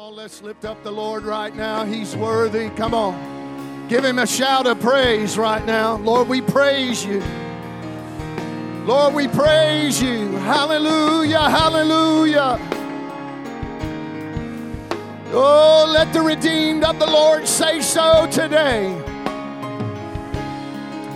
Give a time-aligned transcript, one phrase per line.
[0.00, 1.84] on, let's lift up the Lord right now.
[1.84, 2.70] He's worthy.
[2.70, 3.86] Come on.
[3.86, 5.96] Give him a shout of praise right now.
[5.98, 7.22] Lord, we praise you.
[8.86, 10.28] Lord, we praise you.
[10.38, 12.58] Hallelujah, hallelujah.
[15.32, 18.96] Oh, let the redeemed of the Lord say so today.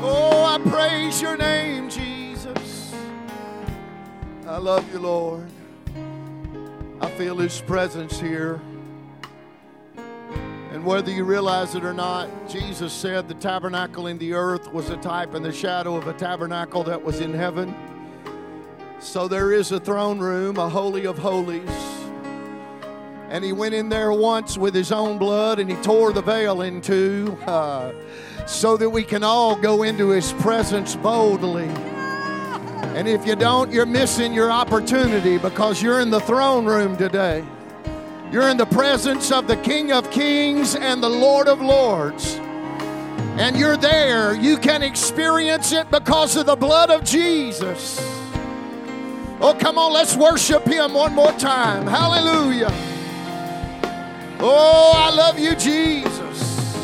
[0.03, 2.93] Oh, I praise your name, Jesus.
[4.47, 5.49] I love you, Lord.
[7.01, 8.61] I feel his presence here.
[10.75, 14.91] And whether you realize it or not, Jesus said the tabernacle in the earth was
[14.91, 17.73] a type and the shadow of a tabernacle that was in heaven.
[18.99, 21.71] So there is a throne room, a holy of holies.
[23.29, 26.63] And he went in there once with his own blood and he tore the veil
[26.63, 27.93] in two uh,
[28.45, 31.69] so that we can all go into his presence boldly.
[32.97, 37.45] And if you don't, you're missing your opportunity because you're in the throne room today.
[38.31, 42.37] You're in the presence of the King of Kings and the Lord of Lords.
[43.37, 44.35] And you're there.
[44.35, 48.01] You can experience it because of the blood of Jesus.
[49.41, 51.87] Oh, come on, let's worship Him one more time.
[51.87, 52.71] Hallelujah.
[54.41, 56.75] Oh, I love you, Jesus.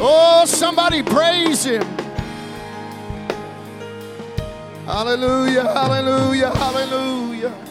[0.00, 1.82] Oh, somebody praise Him.
[4.86, 7.67] Hallelujah, hallelujah, hallelujah.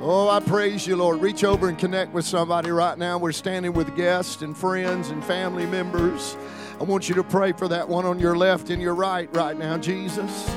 [0.00, 1.20] Oh, I praise you, Lord.
[1.20, 3.18] Reach over and connect with somebody right now.
[3.18, 6.36] We're standing with guests and friends and family members.
[6.80, 9.58] I want you to pray for that one on your left and your right right
[9.58, 10.48] now, Jesus.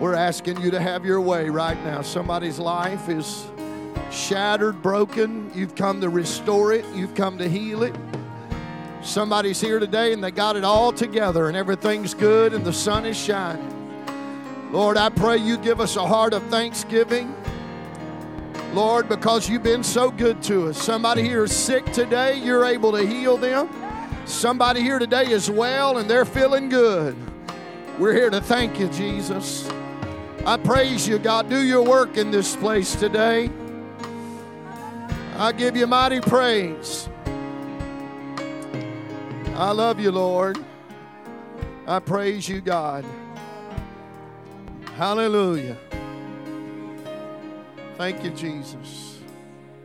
[0.00, 2.02] We're asking you to have your way right now.
[2.02, 3.46] Somebody's life is
[4.10, 5.52] shattered, broken.
[5.54, 7.94] You've come to restore it, you've come to heal it.
[9.02, 13.06] Somebody's here today and they got it all together and everything's good and the sun
[13.06, 13.76] is shining.
[14.72, 17.32] Lord, I pray you give us a heart of thanksgiving.
[18.72, 20.80] Lord, because you've been so good to us.
[20.80, 23.68] Somebody here is sick today, you're able to heal them.
[24.26, 27.16] Somebody here today is well and they're feeling good.
[27.98, 29.68] We're here to thank you, Jesus.
[30.46, 31.50] I praise you, God.
[31.50, 33.50] Do your work in this place today.
[35.36, 37.08] I give you mighty praise.
[39.54, 40.58] I love you, Lord.
[41.86, 43.04] I praise you, God.
[44.96, 45.76] Hallelujah.
[48.00, 49.20] Thank you, Jesus.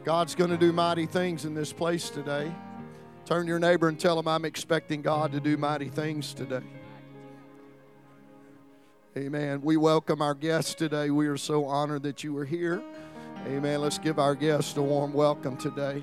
[0.05, 2.49] God's going to do mighty things in this place today.
[3.25, 6.63] Turn to your neighbor and tell him, I'm expecting God to do mighty things today.
[9.17, 9.61] Amen.
[9.61, 11.09] We welcome our guests today.
[11.09, 12.81] We are so honored that you are here.
[13.47, 13.81] Amen.
[13.81, 16.01] Let's give our guests a warm welcome today.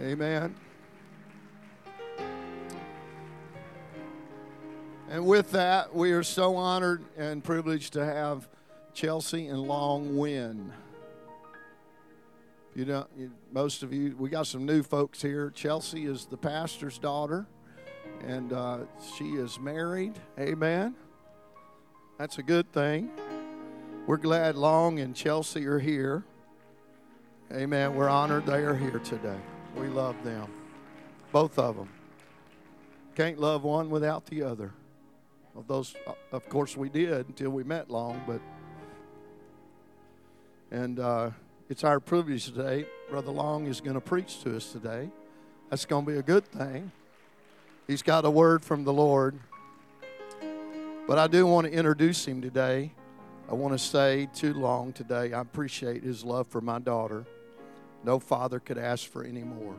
[0.00, 0.54] Amen.
[5.10, 8.48] And with that, we are so honored and privileged to have
[8.94, 10.72] Chelsea and Long Win.
[12.76, 13.06] You know,
[13.52, 15.48] most of you, we got some new folks here.
[15.48, 17.46] Chelsea is the pastor's daughter,
[18.20, 18.80] and uh,
[19.16, 20.12] she is married.
[20.38, 20.94] Amen.
[22.18, 23.10] That's a good thing.
[24.06, 26.22] We're glad Long and Chelsea are here.
[27.50, 27.94] Amen.
[27.94, 29.40] We're honored they are here today.
[29.74, 30.46] We love them,
[31.32, 31.88] both of them.
[33.14, 34.74] Can't love one without the other.
[35.56, 35.96] Of those,
[36.30, 38.42] of course, we did until we met Long, but
[40.70, 41.30] and uh,
[41.68, 42.86] it's our privilege today.
[43.10, 45.10] Brother Long is going to preach to us today.
[45.68, 46.92] That's going to be a good thing.
[47.88, 49.38] He's got a word from the Lord.
[51.08, 52.92] But I do want to introduce him today.
[53.48, 57.24] I want to say too long today, I appreciate his love for my daughter.
[58.04, 59.74] No father could ask for any more.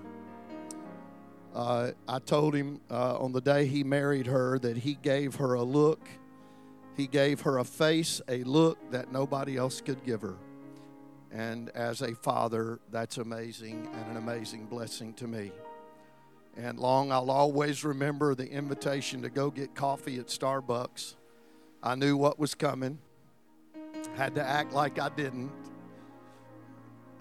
[1.56, 5.54] Uh, I told him uh, on the day he married her that he gave her
[5.54, 6.02] a look,
[6.98, 10.36] he gave her a face, a look that nobody else could give her.
[11.38, 15.52] And as a father, that's amazing and an amazing blessing to me.
[16.58, 21.14] And long, I'll always remember the invitation to go get coffee at Starbucks.
[21.84, 22.98] I knew what was coming,
[24.16, 25.52] had to act like I didn't.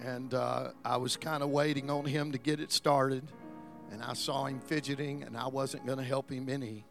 [0.03, 3.23] And uh, I was kind of waiting on him to get it started.
[3.91, 6.85] And I saw him fidgeting, and I wasn't going to help him any.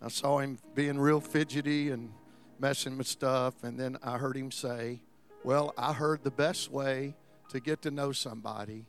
[0.00, 2.12] I saw him being real fidgety and
[2.60, 3.62] messing with stuff.
[3.62, 5.00] And then I heard him say,
[5.44, 7.14] Well, I heard the best way
[7.50, 8.86] to get to know somebody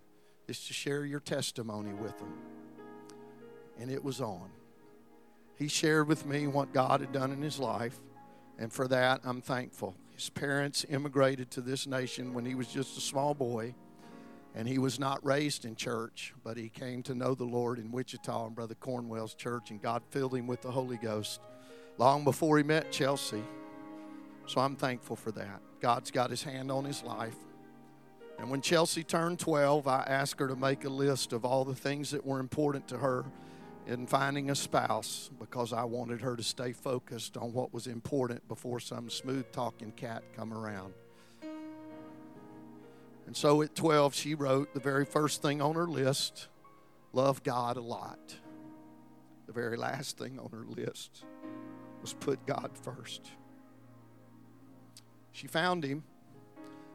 [0.47, 2.33] is to share your testimony with them.
[3.79, 4.49] And it was on.
[5.55, 7.99] He shared with me what God had done in his life.
[8.57, 9.95] And for that, I'm thankful.
[10.11, 13.75] His parents immigrated to this nation when he was just a small boy.
[14.55, 17.91] And he was not raised in church, but he came to know the Lord in
[17.91, 21.41] Wichita and Brother Cornwell's church, and God filled him with the Holy Ghost
[21.97, 23.43] long before he met Chelsea.
[24.45, 25.61] So I'm thankful for that.
[25.81, 27.35] God's got his hand on his life.
[28.39, 31.75] And when Chelsea turned 12, I asked her to make a list of all the
[31.75, 33.25] things that were important to her
[33.87, 38.47] in finding a spouse because I wanted her to stay focused on what was important
[38.47, 40.93] before some smooth talking cat come around.
[43.25, 46.47] And so at 12, she wrote the very first thing on her list
[47.13, 48.35] love God a lot.
[49.47, 51.23] The very last thing on her list
[52.07, 53.31] was put God first.
[55.33, 56.03] She found him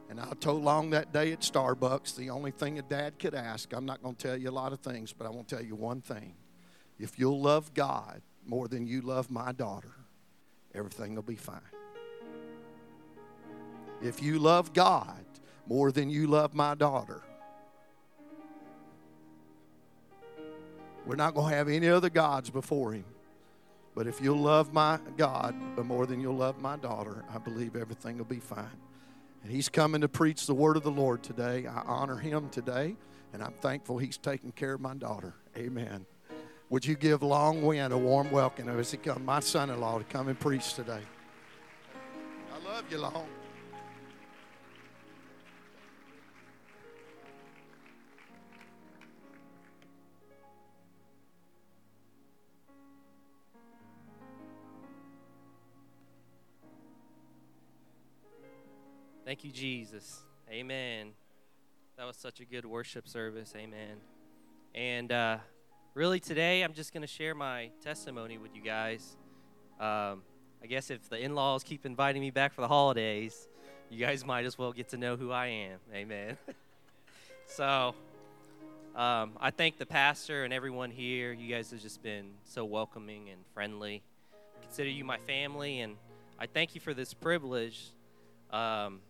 [0.08, 3.72] and I told Long that day at Starbucks, the only thing a dad could ask,
[3.74, 5.64] I'm not going to tell you a lot of things, but I want to tell
[5.64, 6.34] you one thing.
[6.98, 9.92] If you'll love God more than you love my daughter,
[10.74, 11.60] everything will be fine.
[14.02, 15.24] If you love God
[15.66, 17.22] more than you love my daughter,
[21.06, 23.04] we're not going to have any other gods before Him.
[23.94, 28.18] But if you'll love my God more than you'll love my daughter, I believe everything
[28.18, 28.78] will be fine.
[29.42, 31.66] And he's coming to preach the word of the Lord today.
[31.66, 32.96] I honor him today,
[33.32, 35.34] and I'm thankful he's taking care of my daughter.
[35.56, 36.06] Amen.
[36.70, 40.28] Would you give Long Win a warm welcome as he come, my son-in-law, to come
[40.28, 41.02] and preach today?
[42.54, 43.26] I love you, Long.
[59.32, 60.20] Thank you, Jesus.
[60.50, 61.12] Amen.
[61.96, 63.54] That was such a good worship service.
[63.56, 63.96] Amen.
[64.74, 65.38] And uh,
[65.94, 69.16] really, today I'm just going to share my testimony with you guys.
[69.80, 70.20] Um,
[70.62, 73.48] I guess if the in laws keep inviting me back for the holidays,
[73.88, 75.78] you guys might as well get to know who I am.
[75.94, 76.36] Amen.
[77.46, 77.94] so,
[78.94, 81.32] um, I thank the pastor and everyone here.
[81.32, 84.02] You guys have just been so welcoming and friendly.
[84.58, 85.96] I consider you my family, and
[86.38, 87.80] I thank you for this privilege.
[88.50, 89.00] Um,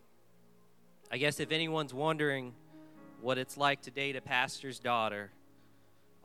[1.13, 2.53] I guess if anyone's wondering
[3.21, 5.29] what it's like to date a pastor's daughter,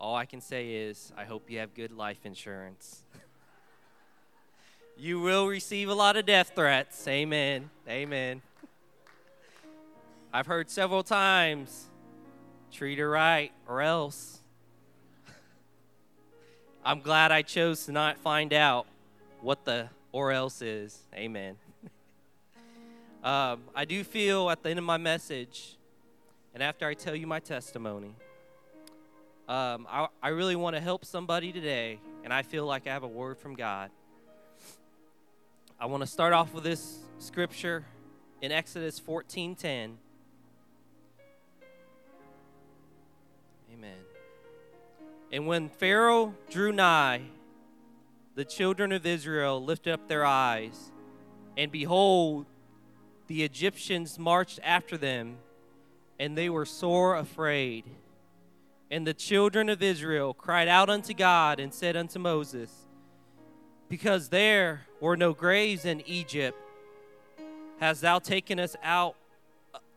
[0.01, 3.03] all I can say is I hope you have good life insurance.
[4.97, 7.07] you will receive a lot of death threats.
[7.07, 7.69] Amen.
[7.87, 8.41] Amen.
[10.33, 11.91] I've heard several times
[12.73, 14.41] treat her right or else.
[16.83, 18.87] I'm glad I chose to not find out
[19.43, 20.99] what the or else is.
[21.15, 21.57] Amen.
[23.23, 25.77] Um, I do feel at the end of my message,
[26.55, 28.15] and after I tell you my testimony,
[29.49, 33.03] um, I, I really want to help somebody today, and I feel like I have
[33.03, 33.91] a word from God.
[35.81, 37.85] I want to start off with this scripture
[38.41, 39.97] in Exodus 14:10.
[43.75, 43.97] Amen.
[45.33, 47.23] And when Pharaoh drew nigh,
[48.37, 50.93] the children of Israel lifted up their eyes,
[51.57, 52.47] and behold,
[53.29, 55.37] the Egyptians marched after them,
[56.19, 57.85] and they were sore afraid.
[58.91, 62.73] And the children of Israel cried out unto God and said unto Moses,
[63.91, 66.59] Because there were no graves in Egypt,
[67.81, 69.15] hast thou taken us out,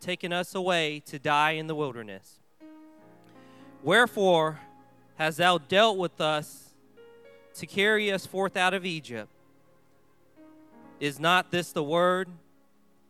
[0.02, 2.42] taken us away to die in the wilderness?
[3.82, 4.60] Wherefore
[5.18, 6.74] hast thou dealt with us
[7.54, 9.30] to carry us forth out of Egypt?
[11.00, 12.28] Is not this the word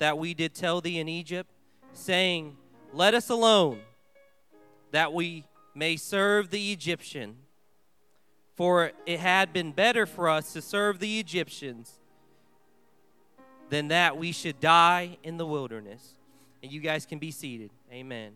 [0.02, 1.48] that we did tell thee in Egypt,
[1.94, 2.58] saying,
[2.92, 3.82] Let us alone,
[4.90, 5.44] that we
[5.76, 7.36] may serve the Egyptian.
[8.56, 12.00] For it had been better for us to serve the Egyptians
[13.70, 16.16] than that we should die in the wilderness.
[16.64, 17.70] And you guys can be seated.
[17.94, 18.32] Amen.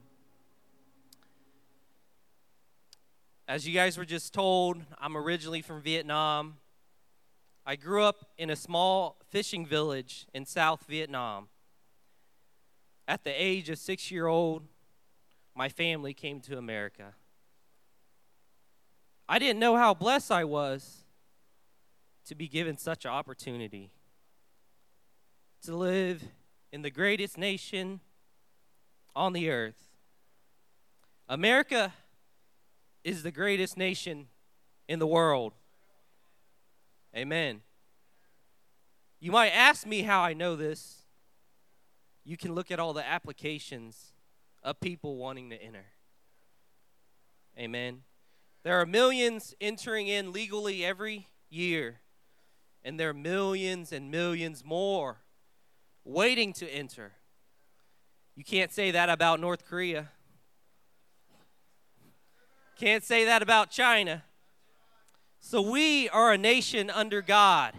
[3.48, 6.58] As you guys were just told, I'm originally from Vietnam.
[7.66, 11.48] I grew up in a small fishing village in South Vietnam.
[13.08, 14.64] At the age of six year old,
[15.56, 17.14] my family came to America.
[19.28, 21.04] I didn't know how blessed I was
[22.26, 23.92] to be given such an opportunity
[25.64, 26.24] to live
[26.72, 28.02] in the greatest nation
[29.16, 29.90] on the earth.
[31.28, 31.94] America
[33.04, 34.28] is the greatest nation
[34.88, 35.54] in the world.
[37.16, 37.62] Amen.
[39.20, 41.05] You might ask me how I know this
[42.26, 44.14] you can look at all the applications
[44.64, 45.86] of people wanting to enter.
[47.58, 48.02] Amen.
[48.64, 52.00] There are millions entering in legally every year,
[52.84, 55.18] and there are millions and millions more
[56.04, 57.14] waiting to enter.
[58.36, 60.10] You can't say that about North Korea.
[62.78, 64.24] Can't say that about China.
[65.40, 67.76] So we are a nation under God,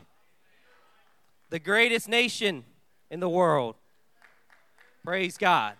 [1.50, 2.64] the greatest nation
[3.10, 3.74] in the world.
[5.06, 5.74] Praise God.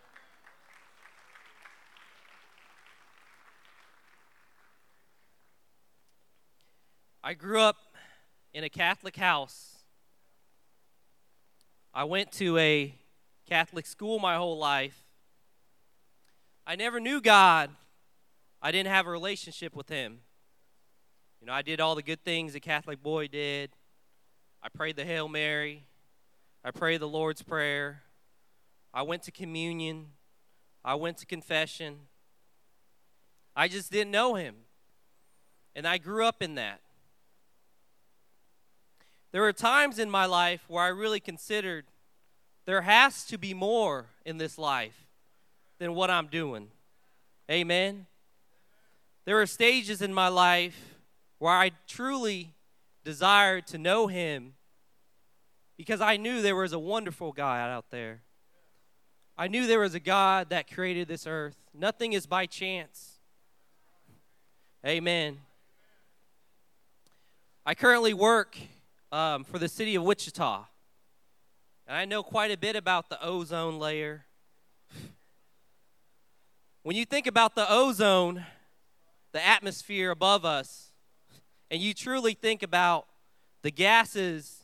[7.25, 7.75] I grew up
[8.55, 9.79] in a Catholic house.
[11.93, 12.95] I went to a
[13.49, 15.03] Catholic school my whole life.
[16.65, 17.71] I never knew God.
[18.63, 20.21] I didn't have a relationship with Him.
[21.41, 23.71] You know, I did all the good things a Catholic boy did.
[24.63, 25.83] I prayed the Hail Mary.
[26.65, 28.05] I prayed the Lord's Prayer.
[28.97, 30.07] I went to communion.
[30.83, 31.99] I went to confession.
[33.55, 34.55] I just didn't know Him.
[35.75, 36.81] And I grew up in that.
[39.33, 41.85] There were times in my life where I really considered
[42.65, 45.05] there has to be more in this life
[45.79, 46.69] than what I'm doing.
[47.51, 48.07] Amen.
[49.27, 50.95] There were stages in my life
[51.39, 52.55] where I truly
[53.05, 54.55] desired to know Him
[55.77, 58.23] because I knew there was a wonderful God out there.
[59.39, 61.57] I knew there was a God that created this earth.
[61.75, 63.19] Nothing is by chance.
[64.85, 65.39] Amen.
[67.67, 68.57] I currently work
[69.13, 70.65] um, for the city of Wichita.
[71.87, 74.25] And I know quite a bit about the ozone layer.
[76.83, 78.47] When you think about the ozone,
[79.33, 80.93] the atmosphere above us,
[81.71, 83.07] and you truly think about
[83.61, 84.63] the gases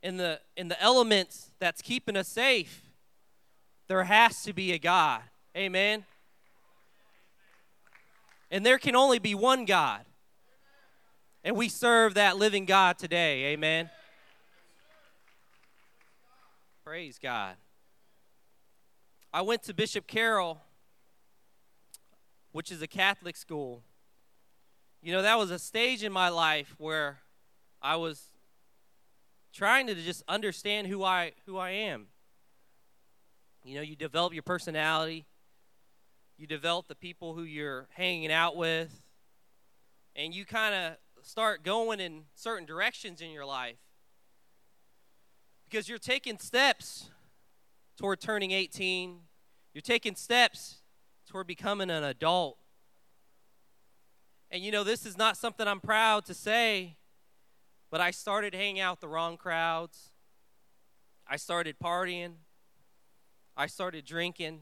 [0.00, 2.91] and the, and the elements that's keeping us safe,
[3.88, 5.22] there has to be a God.
[5.56, 6.04] Amen.
[8.50, 10.04] And there can only be one God.
[11.44, 13.46] And we serve that living God today.
[13.46, 13.90] Amen.
[16.84, 17.56] Praise God.
[19.32, 20.60] I went to Bishop Carroll,
[22.52, 23.82] which is a Catholic school.
[25.02, 27.18] You know, that was a stage in my life where
[27.80, 28.28] I was
[29.52, 32.08] trying to just understand who I who I am.
[33.64, 35.26] You know, you develop your personality,
[36.36, 39.04] you develop the people who you're hanging out with,
[40.16, 43.78] and you kind of start going in certain directions in your life
[45.72, 47.08] because you're taking steps
[47.96, 49.20] toward turning 18,
[49.72, 50.82] you're taking steps
[51.26, 52.58] toward becoming an adult.
[54.50, 56.98] And you know, this is not something I'm proud to say,
[57.90, 60.10] but I started hanging out the wrong crowds.
[61.26, 62.34] I started partying.
[63.56, 64.60] I started drinking.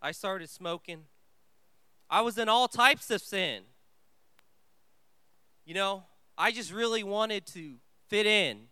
[0.00, 1.04] I started smoking.
[2.10, 3.62] I was in all types of sin.
[5.64, 6.04] You know,
[6.36, 7.74] I just really wanted to
[8.08, 8.68] fit in.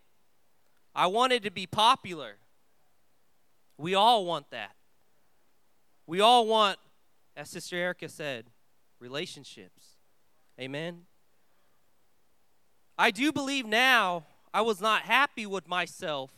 [0.94, 2.36] I wanted to be popular.
[3.76, 4.72] We all want that.
[6.06, 6.78] We all want,
[7.36, 8.46] as Sister Erica said,
[9.00, 9.96] relationships.
[10.58, 11.02] Amen.
[12.96, 14.24] I do believe now
[14.54, 16.30] I was not happy with myself,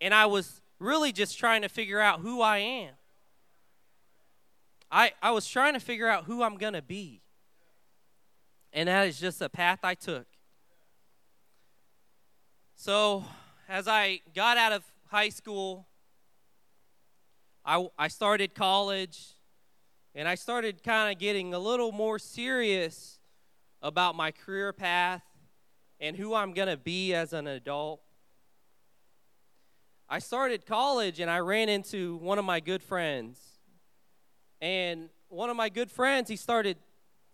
[0.00, 2.94] and I was really just trying to figure out who I am.
[4.90, 7.22] I, I was trying to figure out who I'm going to be.
[8.72, 10.26] And that is just a path I took.
[12.76, 13.24] So,
[13.68, 15.86] as I got out of high school,
[17.64, 19.36] I, I started college,
[20.14, 23.18] and I started kind of getting a little more serious
[23.80, 25.22] about my career path
[25.98, 28.03] and who I'm going to be as an adult.
[30.14, 33.40] I started college and I ran into one of my good friends.
[34.60, 36.76] And one of my good friends, he started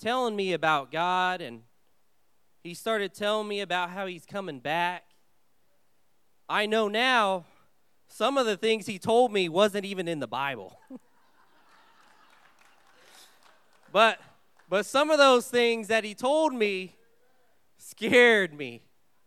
[0.01, 1.61] telling me about God and
[2.65, 5.05] he started telling me about how he's coming back.
[6.49, 7.45] I know now
[8.09, 10.81] some of the things he told me wasn't even in the Bible.
[13.93, 14.19] but
[14.71, 16.97] but some of those things that he told me
[17.77, 18.81] scared me.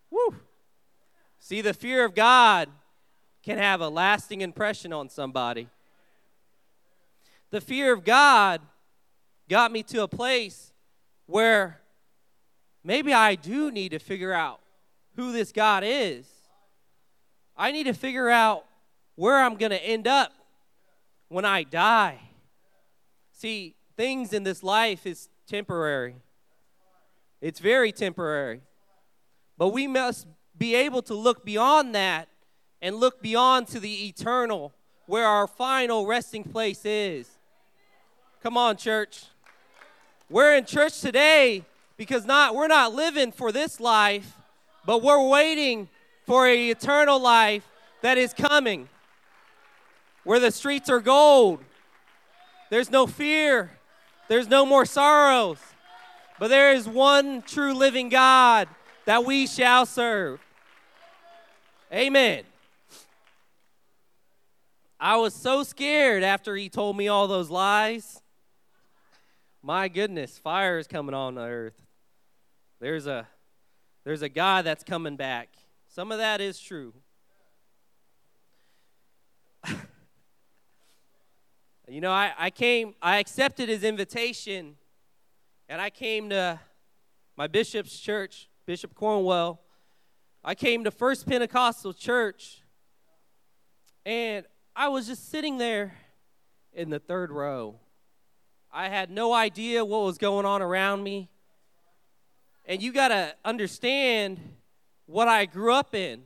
[0.10, 0.38] Woo.
[1.38, 2.67] See, the fear of God
[3.43, 5.67] can have a lasting impression on somebody.
[7.51, 8.62] The fear of God
[9.50, 10.71] got me to a place
[11.25, 11.81] where
[12.83, 14.62] maybe I do need to figure out
[15.15, 16.25] who this God is.
[17.55, 18.65] I need to figure out
[19.15, 20.31] where I'm going to end up
[21.27, 22.19] when I die.
[23.33, 26.15] See, things in this life is temporary.
[27.41, 28.62] It's very temporary.
[29.57, 30.25] But we must
[30.57, 32.29] be able to look beyond that
[32.83, 34.73] and look beyond to the eternal
[35.05, 37.29] where our final resting place is.
[38.43, 39.23] Come on, church.
[40.29, 41.63] We're in church today
[41.95, 44.37] because not we're not living for this life,
[44.85, 45.87] but we're waiting
[46.25, 47.65] for an eternal life
[48.01, 48.89] that is coming.
[50.25, 51.59] Where the streets are gold.
[52.69, 53.71] There's no fear.
[54.27, 55.59] There's no more sorrows.
[56.37, 58.67] But there is one true living God
[59.05, 60.41] that we shall serve.
[61.93, 62.43] Amen.
[65.03, 68.22] I was so scared after he told me all those lies.
[69.62, 71.75] My goodness, fire is coming on the earth.
[72.79, 73.27] There's a
[74.05, 75.50] there's a God that's coming back.
[75.89, 76.93] Some of that is true.
[81.89, 84.77] you know, I, I came, I accepted his invitation,
[85.67, 86.62] and I came to
[87.36, 89.60] my bishop's church, Bishop Cornwell.
[90.45, 92.62] I came to First Pentecostal Church,
[94.05, 94.45] and
[94.75, 95.94] I was just sitting there
[96.74, 97.75] in the third row.
[98.72, 101.30] I had no idea what was going on around me.
[102.65, 104.39] And you got to understand
[105.06, 106.24] what I grew up in.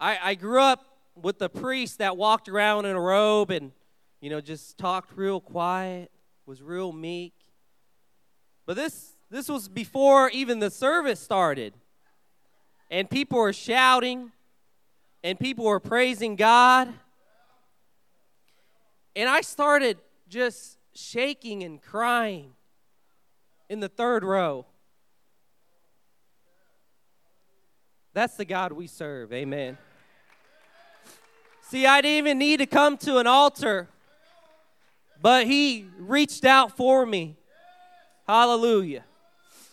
[0.00, 3.72] I, I grew up with the priest that walked around in a robe and,
[4.20, 6.10] you know, just talked real quiet,
[6.46, 7.34] was real meek.
[8.64, 11.74] But this this was before even the service started.
[12.90, 14.30] And people were shouting
[15.24, 16.92] and people were praising God.
[19.16, 19.96] And I started
[20.28, 22.52] just shaking and crying
[23.70, 24.66] in the third row.
[28.12, 29.32] That's the God we serve.
[29.32, 29.78] Amen.
[31.62, 33.88] See, I didn't even need to come to an altar,
[35.20, 37.36] but He reached out for me.
[38.26, 39.04] Hallelujah.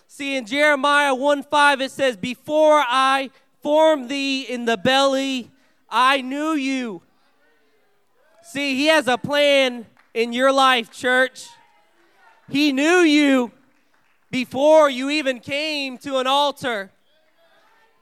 [0.07, 3.29] See, in Jeremiah 1 5, it says, Before I
[3.61, 5.51] formed thee in the belly,
[5.89, 7.01] I knew you.
[8.53, 11.47] See, He has a plan in your life, church.
[12.49, 13.51] He knew you
[14.29, 16.91] before you even came to an altar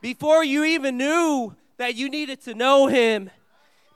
[0.02, 3.30] before you even knew that you needed to know Him,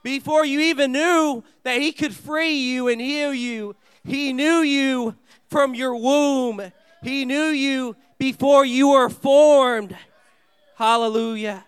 [0.02, 5.14] before you even knew that He could free you and heal you, He knew you
[5.50, 6.72] from your womb.
[7.02, 9.94] He knew you before you were formed.
[10.76, 11.66] Hallelujah.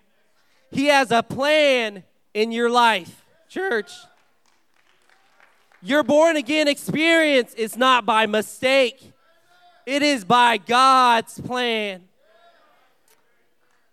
[0.70, 3.90] He has a plan in your life, church.
[5.82, 9.12] Your born again experience is not by mistake,
[9.86, 12.02] it is by God's plan.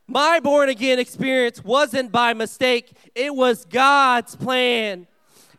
[0.08, 5.08] My born again experience wasn't by mistake, it was God's plan.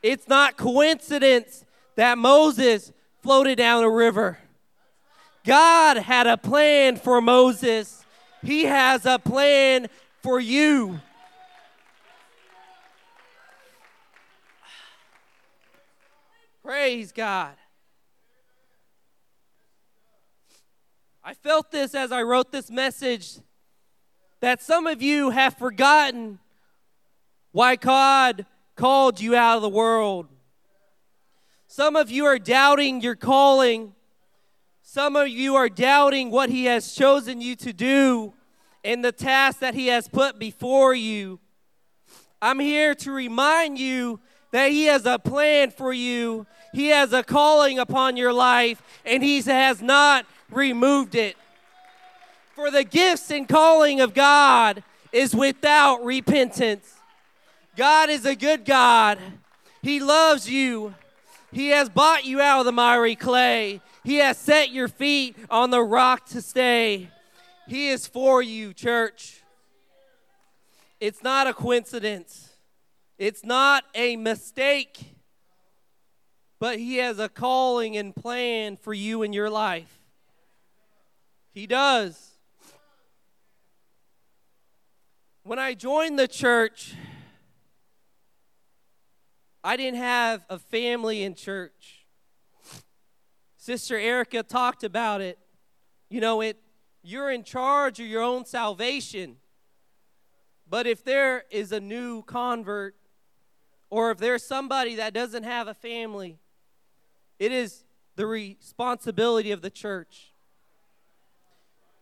[0.03, 1.65] It's not coincidence
[1.97, 4.39] that Moses floated down a river.
[5.45, 8.05] God had a plan for Moses.
[8.43, 9.89] He has a plan
[10.23, 11.01] for you.
[16.67, 17.55] Praise God.
[21.23, 23.37] I felt this as I wrote this message
[24.41, 26.41] that some of you have forgotten
[27.53, 30.27] why God called you out of the world.
[31.69, 33.95] Some of you are doubting your calling.
[34.83, 38.35] Some of you are doubting what He has chosen you to do
[38.83, 41.39] and the task that He has put before you.
[42.43, 44.19] I'm here to remind you
[44.57, 49.23] that He has a plan for you, He has a calling upon your life, and
[49.23, 51.37] He has not removed it.
[52.55, 56.95] For the gifts and calling of God is without repentance.
[57.77, 59.19] God is a good God.
[59.83, 60.95] He loves you.
[61.53, 63.83] He has bought you out of the miry clay.
[64.05, 67.11] He has set your feet on the rock to stay.
[67.69, 69.43] He is for you, church.
[70.99, 72.46] It's not a coincidence.
[73.19, 75.15] It's not a mistake.
[76.59, 80.01] But He has a calling and plan for you in your life.
[81.53, 82.33] He does.
[85.43, 86.95] When I joined the church,
[89.63, 92.07] I didn't have a family in church.
[93.57, 95.39] Sister Erica talked about it.
[96.09, 96.59] You know, it
[97.03, 99.37] you're in charge of your own salvation.
[100.69, 102.97] But if there is a new convert
[103.91, 106.39] or if there's somebody that doesn't have a family,
[107.39, 107.85] it is
[108.17, 110.33] the responsibility of the church.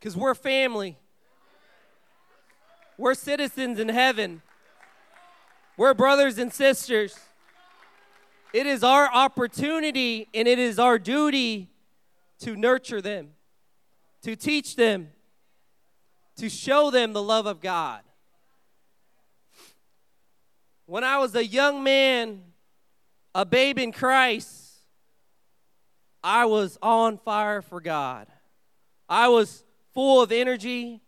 [0.00, 0.98] Cuz we're family.
[2.96, 4.42] We're citizens in heaven.
[5.76, 7.18] We're brothers and sisters.
[8.52, 11.70] It is our opportunity and it is our duty
[12.38, 13.30] to nurture them,
[14.22, 15.10] to teach them,
[16.36, 18.03] to show them the love of God.
[20.86, 22.42] When I was a young man,
[23.34, 24.72] a babe in Christ,
[26.22, 28.26] I was on fire for God.
[29.08, 31.00] I was full of energy.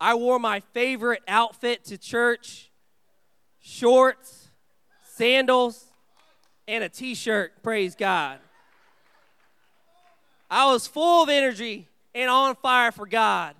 [0.00, 2.70] I wore my favorite outfit to church
[3.58, 4.48] shorts,
[5.04, 5.86] sandals,
[6.66, 7.62] and a t shirt.
[7.62, 8.38] Praise God.
[10.50, 13.54] I was full of energy and on fire for God.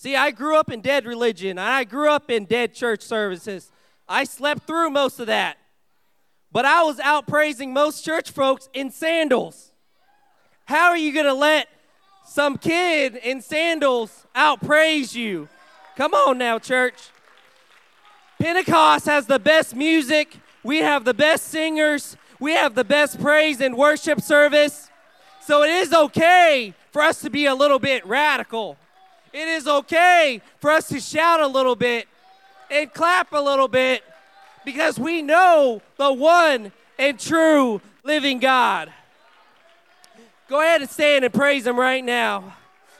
[0.00, 3.70] See, I grew up in dead religion, I grew up in dead church services.
[4.08, 5.58] I slept through most of that.
[6.50, 9.72] But I was out praising most church folks in sandals.
[10.64, 11.68] How are you going to let
[12.24, 15.50] some kid in sandals out praise you?
[15.96, 17.10] Come on now, church.
[18.38, 20.34] Pentecost has the best music,
[20.64, 24.88] we have the best singers, we have the best praise and worship service.
[25.42, 28.78] So it is okay for us to be a little bit radical.
[29.32, 32.08] It is okay for us to shout a little bit
[32.70, 34.02] and clap a little bit
[34.64, 38.92] because we know the one and true living God.
[40.48, 42.56] Go ahead and stand and praise Him right now.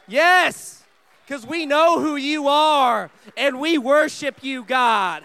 [0.07, 0.85] Yes,
[1.27, 5.25] because we know who you are and we worship you, God.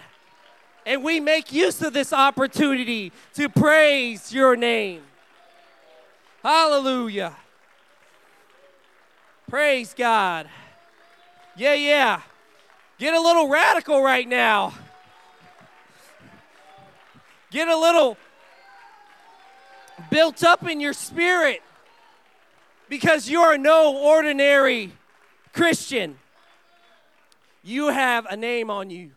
[0.84, 5.02] And we make use of this opportunity to praise your name.
[6.44, 7.34] Hallelujah.
[9.48, 10.48] Praise God.
[11.56, 12.20] Yeah, yeah.
[12.98, 14.74] Get a little radical right now.
[17.50, 18.16] Get a little
[20.10, 21.62] built up in your spirit
[22.88, 24.92] because you are no ordinary
[25.52, 26.18] Christian.
[27.62, 29.12] You have a name on you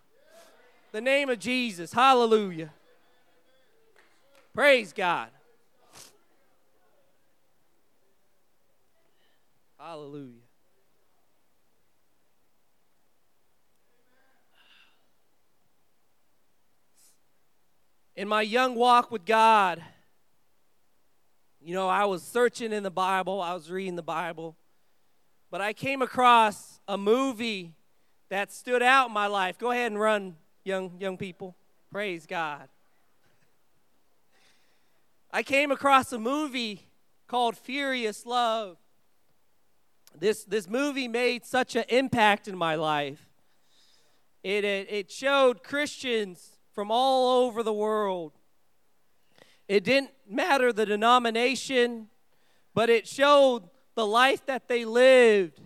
[0.92, 1.94] the name of Jesus.
[1.94, 2.72] Hallelujah.
[4.54, 5.30] Praise God.
[9.78, 10.39] Hallelujah.
[18.20, 19.82] In my young walk with God,
[21.62, 24.58] you know, I was searching in the Bible, I was reading the Bible,
[25.50, 27.76] but I came across a movie
[28.28, 29.58] that stood out in my life.
[29.58, 31.56] Go ahead and run, young young people.
[31.94, 32.68] Praise God.
[35.32, 36.88] I came across a movie
[37.26, 38.76] called Furious Love.
[40.20, 43.30] This this movie made such an impact in my life.
[44.44, 48.32] It it, it showed Christians from all over the world.
[49.68, 52.08] It didn't matter the denomination,
[52.74, 53.64] but it showed
[53.96, 55.60] the life that they lived.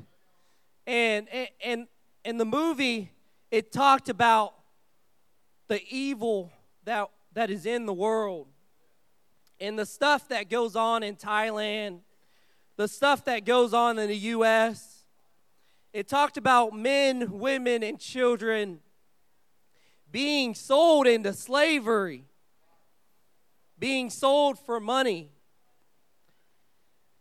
[0.87, 1.27] And
[1.63, 1.85] and
[2.25, 3.11] in the movie,
[3.51, 4.55] it talked about
[5.67, 6.51] the evil
[6.85, 8.47] that that is in the world
[9.59, 11.99] and the stuff that goes on in Thailand,
[12.75, 15.05] the stuff that goes on in the US.
[15.93, 18.79] It talked about men, women, and children
[20.13, 22.23] being sold into slavery,
[23.79, 25.31] being sold for money.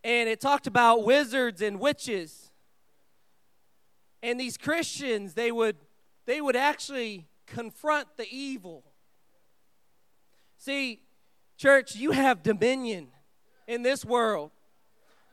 [0.05, 2.51] And it talked about wizards and witches.
[4.23, 5.77] And these Christians, they would
[6.27, 8.85] they would actually confront the evil.
[10.59, 11.01] See,
[11.57, 13.09] church, you have dominion
[13.67, 14.51] in this world.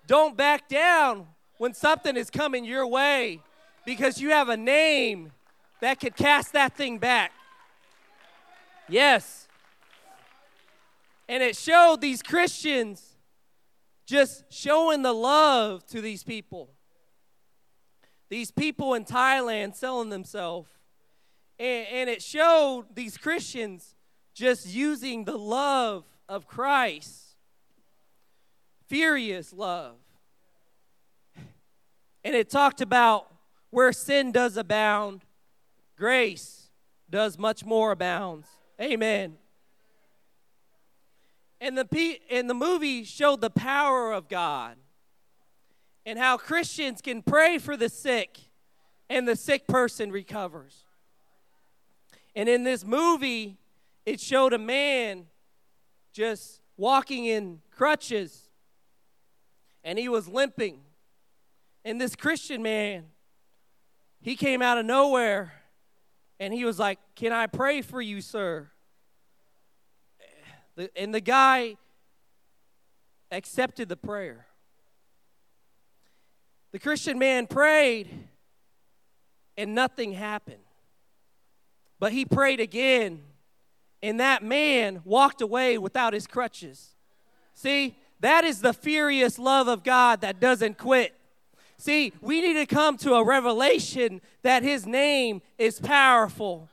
[0.07, 3.41] Don't back down when something is coming your way
[3.85, 5.31] because you have a name
[5.81, 7.31] that could cast that thing back.
[8.89, 9.47] Yes.
[11.27, 13.17] And it showed these Christians
[14.05, 16.71] just showing the love to these people.
[18.29, 20.71] These people in Thailand selling themselves.
[21.59, 23.95] And, and it showed these Christians
[24.33, 27.35] just using the love of Christ.
[28.87, 29.97] Furious love.
[32.23, 33.31] And it talked about
[33.69, 35.21] where sin does abound,
[35.95, 36.69] grace
[37.09, 38.47] does much more abounds.
[38.79, 39.37] Amen.
[41.59, 44.77] And the, and the movie showed the power of God
[46.05, 48.39] and how Christians can pray for the sick
[49.09, 50.85] and the sick person recovers.
[52.35, 53.57] And in this movie,
[54.05, 55.25] it showed a man
[56.13, 58.49] just walking in crutches
[59.83, 60.79] and he was limping.
[61.83, 63.05] And this Christian man,
[64.21, 65.53] he came out of nowhere
[66.39, 68.69] and he was like, Can I pray for you, sir?
[70.95, 71.75] And the guy
[73.31, 74.45] accepted the prayer.
[76.71, 78.09] The Christian man prayed,
[79.57, 80.63] and nothing happened.
[81.99, 83.21] But he prayed again,
[84.01, 86.95] and that man walked away without his crutches.
[87.55, 91.18] See, that is the furious love of God that doesn't quit.
[91.79, 96.67] See, we need to come to a revelation that His name is powerful.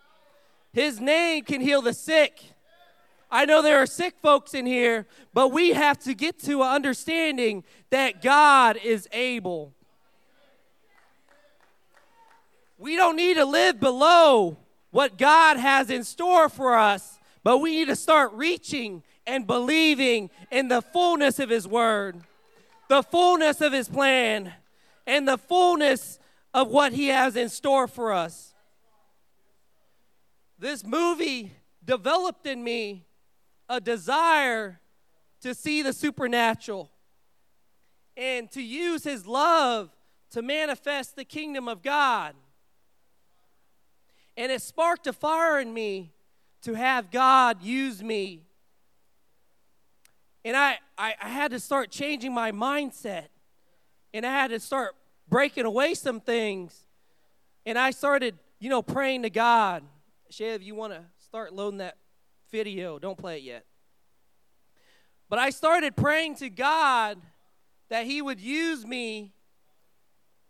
[0.73, 2.43] His name can heal the sick.
[3.31, 6.71] I know there are sick folks in here, but we have to get to an
[6.71, 9.73] understanding that God is able.
[12.77, 14.57] We don't need to live below
[14.91, 20.31] what God has in store for us, but we need to start reaching and believing
[20.51, 22.23] in the fullness of His Word,
[22.89, 24.53] the fullness of His plan
[25.07, 26.19] and the fullness
[26.53, 28.55] of what He has in store for us.
[30.59, 31.53] This movie
[31.85, 33.07] developed in me
[33.69, 34.81] a desire
[35.43, 36.91] to see the supernatural
[38.17, 39.91] and to use his love
[40.31, 42.35] to manifest the kingdom of God.
[44.37, 46.13] And it sparked a fire in me
[46.63, 48.43] to have God use me.
[50.45, 53.27] And I, I, I, had to start changing my mindset.
[54.17, 54.97] And I had to start
[55.29, 56.87] breaking away some things.
[57.67, 59.83] And I started, you know, praying to God.
[60.31, 61.99] If you want to start loading that
[62.51, 63.67] video, don't play it yet.
[65.29, 67.19] But I started praying to God
[67.91, 69.35] that He would use me.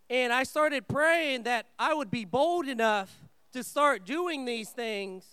[0.08, 3.12] And I started praying that I would be bold enough
[3.52, 5.24] to start doing these things.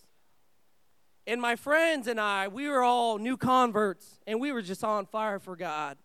[1.27, 5.05] And my friends and I, we were all new converts, and we were just on
[5.05, 5.99] fire for God.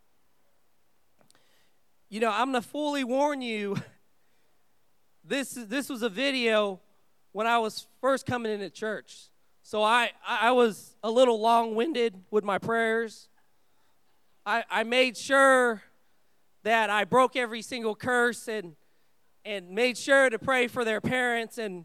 [2.11, 3.77] You know, I'm going to fully warn you
[5.25, 6.81] this, this was a video
[7.33, 9.29] when I was first coming into church.
[9.63, 13.29] So I, I was a little long winded with my prayers.
[14.47, 15.83] I, I made sure
[16.63, 18.75] that I broke every single curse and,
[19.45, 21.85] and made sure to pray for their parents, and,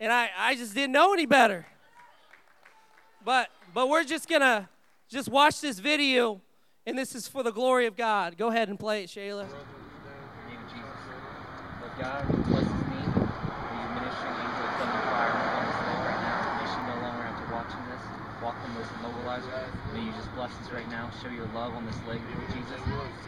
[0.00, 1.66] and I, I just didn't know any better.
[3.24, 4.68] But, but we're just going to
[5.08, 6.40] just watch this video,
[6.86, 8.36] and this is for the glory of God.
[8.36, 9.46] Go ahead and play it, Shayla.
[19.94, 21.10] May you just bless us right now.
[21.22, 22.20] Show your love on this leg,
[22.52, 22.80] Jesus.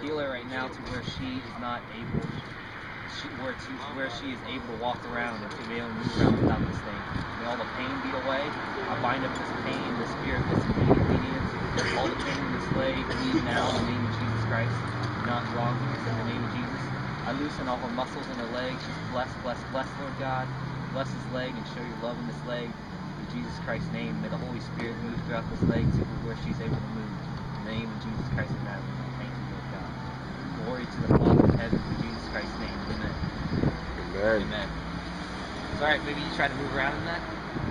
[0.03, 2.27] Heal her right now to where she is not able,
[3.17, 5.95] she, where, to, where she is able to walk around and to be able to
[5.95, 7.01] move around without this thing.
[7.41, 8.51] May all the pain be away.
[8.91, 11.49] I bind up this pain, the spirit disobedience,
[11.97, 14.87] all the pain in this leave now in the name of Jesus Christ.
[15.23, 16.93] Not wrong, in the name of Jesus.
[17.25, 18.87] I loosen all her muscles in her legs.
[18.87, 20.51] Just bless, bless, bless, Lord God.
[20.93, 22.77] Bless this leg and show your love in this leg.
[23.19, 26.61] In Jesus Christ's name, may the Holy Spirit move throughout this leg to where she's
[26.61, 27.21] able to move.
[27.57, 29.95] In the name of Jesus Christ of Nazareth, thank you, Lord God.
[30.53, 32.85] Glory to the Father in heaven in Jesus Christ's name.
[32.91, 33.17] Amen.
[33.99, 34.43] Amen.
[34.43, 34.71] Amen.
[35.73, 36.03] It's all right.
[36.03, 37.23] Maybe you try to move around in that.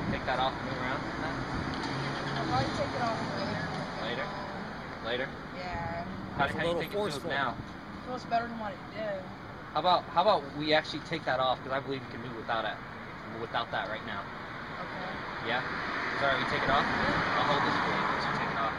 [0.09, 1.37] Take that off and move around in that.
[2.35, 3.45] I'll probably take it off later.
[3.45, 3.54] Later.
[5.05, 5.29] Later.
[5.55, 6.03] Yeah.
[6.35, 7.53] How, how do you think it feels now?
[7.53, 9.21] It feels better than what it did.
[9.73, 12.35] How about how about we actually take that off because I believe you can move
[12.35, 12.73] without it,
[13.39, 14.25] without that right now.
[14.81, 15.51] Okay.
[15.51, 15.61] Yeah?
[16.19, 16.87] Sorry, we take it off?
[17.37, 18.73] I'll hold this for you once you take it off.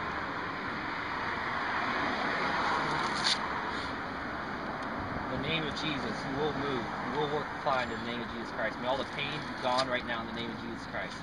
[5.31, 6.83] In the name of Jesus, you will move.
[6.83, 8.75] You will work fine in the name of Jesus Christ.
[8.81, 11.15] May all the pain be gone right now in the name of Jesus Christ.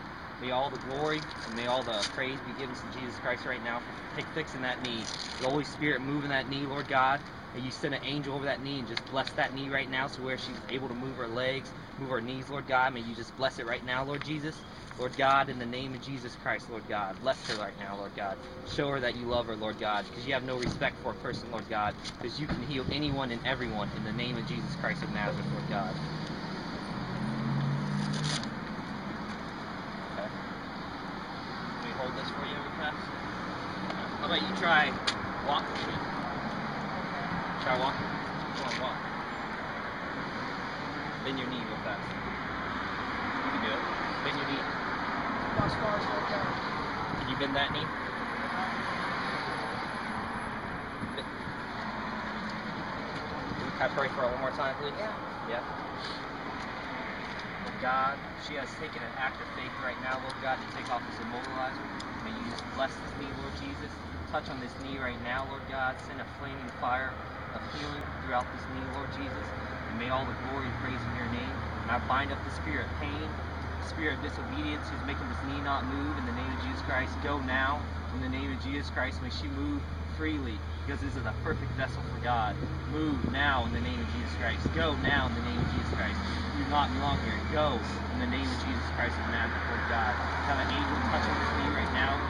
[0.44, 3.62] May all the glory and may all the praise be given to Jesus Christ right
[3.62, 5.11] now for fixing that knee.
[5.40, 7.24] The Holy Spirit moving that knee, Lord God.
[7.54, 10.07] May you send an angel over that knee and just bless that knee right now
[10.09, 12.94] so where she's able to move her legs, move her knees, Lord God.
[12.94, 14.62] May you just bless it right now, Lord Jesus.
[14.98, 18.14] Lord God, in the name of Jesus Christ, Lord God, bless her right now, Lord
[18.14, 18.38] God.
[18.64, 21.16] Show her that you love her, Lord God, because you have no respect for a
[21.16, 24.76] person, Lord God, because you can heal anyone and everyone in the name of Jesus
[24.76, 25.96] Christ of Nazareth, Lord God.
[30.18, 30.28] Okay.
[31.83, 32.90] Let me hold this for you, okay?
[34.20, 34.92] How about you try
[35.86, 35.96] me?
[37.62, 38.04] Try walking.
[38.58, 38.98] Come on, walk.
[41.24, 42.02] Bend your knee real fast.
[43.42, 43.80] You can do it.
[44.22, 44.64] Bend your knee.
[45.54, 45.64] Far
[45.96, 46.44] as like that.
[47.18, 47.88] Can you bend that knee?
[53.78, 54.92] Can I pray for her one more time, please?
[54.98, 55.14] Yeah.
[55.48, 55.60] Yeah.
[57.64, 60.90] Lord God, she has taken an act of faith right now, Lord God, to take
[60.90, 61.88] off this immobilizer.
[62.22, 63.92] May you just bless this knee, Lord Jesus.
[64.31, 65.96] Touch on this knee right now, Lord God.
[66.07, 67.14] Send a flaming fire
[67.55, 69.46] of healing throughout this knee, Lord Jesus.
[69.88, 71.57] And may all the glory and praise in your name.
[71.83, 73.31] And I bind up the spirit of pain,
[73.79, 76.83] the spirit of disobedience who's making this knee not move in the name of Jesus
[76.83, 77.16] Christ.
[77.22, 77.81] Go now
[78.14, 79.22] in the name of Jesus Christ.
[79.22, 79.83] May she move
[80.16, 82.57] freely because this is a perfect vessel for God.
[82.87, 84.72] Move now in the name of Jesus Christ.
[84.72, 86.22] Go now in the name of Jesus Christ.
[86.53, 87.40] You do not belong here.
[87.53, 90.18] Go in the name of Jesus Christ of Nazareth, Lord God.
[90.46, 92.20] Have an angel touching his knee right now.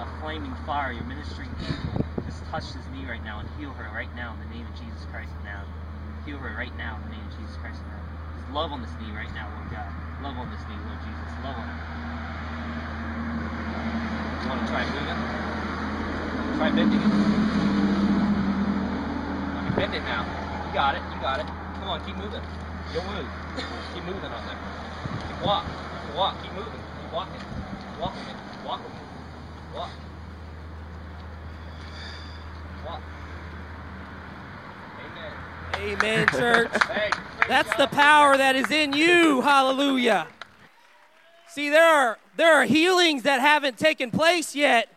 [0.00, 1.96] A flaming fire, your ministering angel.
[2.26, 4.74] Just touch his knee right now and heal her right now in the name of
[4.74, 5.86] Jesus Christ Nazareth.
[6.26, 7.82] Heal her right now in the name of Jesus Christ.
[8.36, 9.92] Just love on this knee right now, Lord God.
[10.22, 11.32] Love on this knee, Lord Jesus.
[11.42, 11.76] Love on it.
[14.48, 15.47] Want to try moving?
[16.56, 17.06] Try bending it.
[19.58, 20.24] Okay, bend it now.
[20.66, 21.02] You got it.
[21.14, 21.46] You got it.
[21.46, 22.42] Come on, keep moving.
[22.92, 23.26] You'll move.
[23.94, 24.56] Keep moving on there.
[25.28, 25.64] Keep walk.
[26.06, 26.42] Keep walk.
[26.42, 26.72] Keep moving.
[26.72, 27.40] Keep walking.
[28.00, 28.32] Walk with me.
[28.66, 29.00] Walk with me.
[29.74, 29.90] Walk.
[32.86, 33.02] Walk.
[35.04, 35.32] Amen.
[36.02, 36.70] Amen, church.
[36.88, 37.10] Hey,
[37.48, 37.78] That's God.
[37.78, 39.40] the power that is in you.
[39.42, 40.26] Hallelujah.
[41.48, 44.88] See, there are There are healings that haven't taken place yet,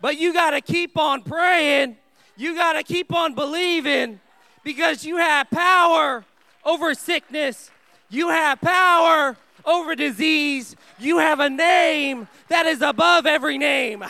[0.00, 1.96] but you got to keep on praying.
[2.36, 4.20] You got to keep on believing
[4.62, 6.24] because you have power
[6.64, 7.70] over sickness.
[8.10, 10.76] You have power over disease.
[10.98, 14.00] You have a name that is above every name.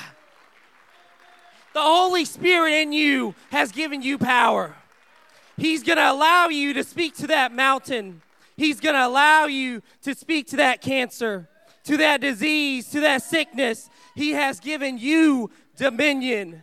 [1.72, 4.74] The Holy Spirit in you has given you power.
[5.56, 8.22] He's going to allow you to speak to that mountain.
[8.56, 11.48] He's going to allow you to speak to that cancer
[11.86, 13.88] to that disease, to that sickness.
[14.14, 16.62] He has given you dominion.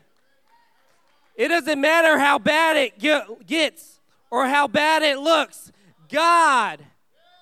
[1.36, 3.00] It doesn't matter how bad it
[3.48, 4.00] gets
[4.30, 5.72] or how bad it looks,
[6.10, 6.84] God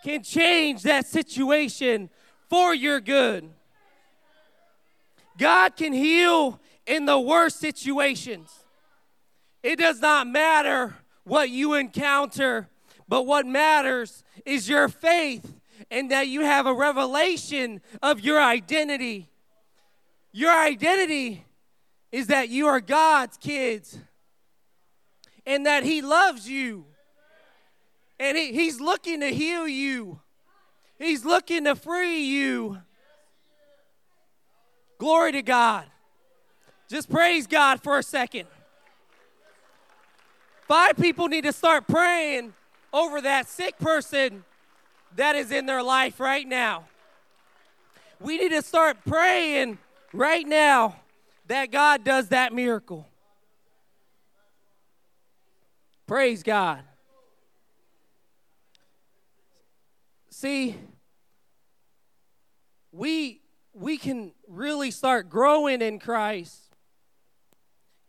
[0.03, 2.09] can change that situation
[2.49, 3.49] for your good.
[5.37, 8.65] God can heal in the worst situations.
[9.63, 12.67] It does not matter what you encounter,
[13.07, 15.53] but what matters is your faith
[15.89, 19.29] and that you have a revelation of your identity.
[20.33, 21.45] Your identity
[22.11, 23.97] is that you are God's kids
[25.45, 26.85] and that He loves you.
[28.19, 30.19] And he, He's looking to heal you,
[30.99, 32.79] He's looking to free you.
[34.97, 35.85] Glory to God.
[36.87, 38.47] Just praise God for a second.
[40.67, 42.53] Five people need to start praying
[42.93, 44.43] over that sick person
[45.15, 46.85] that is in their life right now.
[48.19, 49.79] We need to start praying
[50.13, 50.97] right now
[51.51, 53.05] that God does that miracle.
[56.07, 56.81] Praise God.
[60.29, 60.77] See,
[62.93, 63.41] we
[63.73, 66.75] we can really start growing in Christ.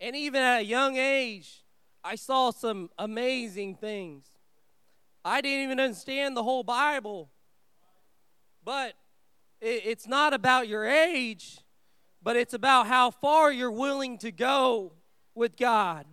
[0.00, 1.64] And even at a young age,
[2.04, 4.26] I saw some amazing things.
[5.24, 7.28] I didn't even understand the whole Bible.
[8.64, 8.94] But
[9.60, 11.58] it, it's not about your age,
[12.22, 14.92] but it's about how far you're willing to go
[15.34, 16.06] with God.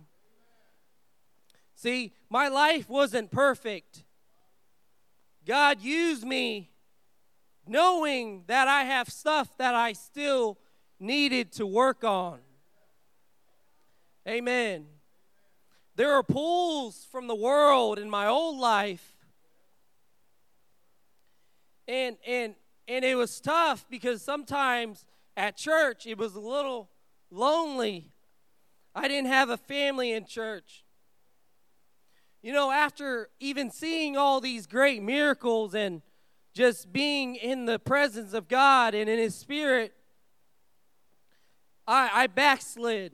[1.74, 4.04] See, my life wasn't perfect.
[5.46, 6.70] God used me
[7.66, 10.58] knowing that I have stuff that I still
[10.98, 12.40] needed to work on.
[14.28, 14.86] Amen.
[15.96, 19.16] There are pulls from the world in my old life.
[21.88, 22.54] And and
[22.86, 25.04] and it was tough because sometimes
[25.40, 26.90] at church it was a little
[27.30, 28.12] lonely.
[28.94, 30.84] I didn't have a family in church.
[32.42, 36.02] You know, after even seeing all these great miracles and
[36.52, 39.94] just being in the presence of God and in His Spirit,
[41.86, 43.12] I, I backslid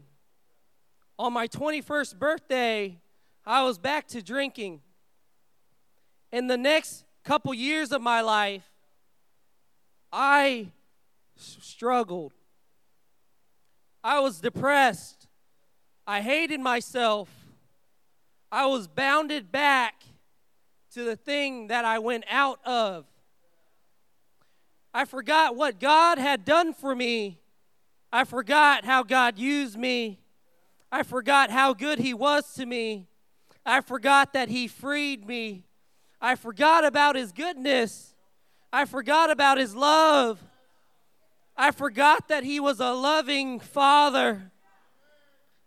[1.19, 2.99] on my 21st birthday,
[3.45, 4.81] I was back to drinking.
[6.33, 8.69] In the next couple years of my life,
[10.13, 10.73] I
[11.37, 12.33] struggled.
[14.03, 15.29] I was depressed.
[16.07, 17.29] I hated myself.
[18.53, 20.05] I was bounded back
[20.95, 23.05] to the thing that I went out of.
[24.95, 27.41] I forgot what God had done for me.
[28.13, 30.21] I forgot how God used me.
[30.91, 33.09] I forgot how good He was to me.
[33.67, 35.65] I forgot that He freed me.
[36.21, 38.15] I forgot about His goodness.
[38.73, 40.43] I forgot about His love.
[41.57, 44.53] I forgot that He was a loving Father.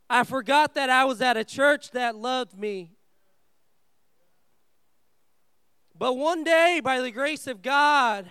[0.10, 2.92] I forgot that I was at a church that loved me.
[5.98, 8.30] But one day, by the grace of God,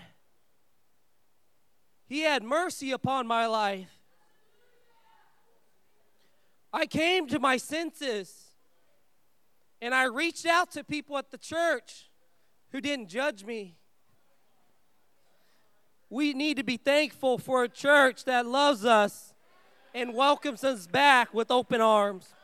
[2.07, 3.90] He had mercy upon my life.
[6.73, 8.49] I came to my senses
[9.81, 12.11] and I reached out to people at the church
[12.73, 13.77] who didn't judge me.
[16.11, 19.35] We need to be thankful for a church that loves us
[19.94, 22.35] and welcomes us back with open arms.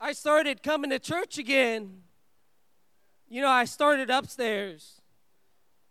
[0.00, 2.02] I started coming to church again.
[3.28, 5.00] You know, I started upstairs.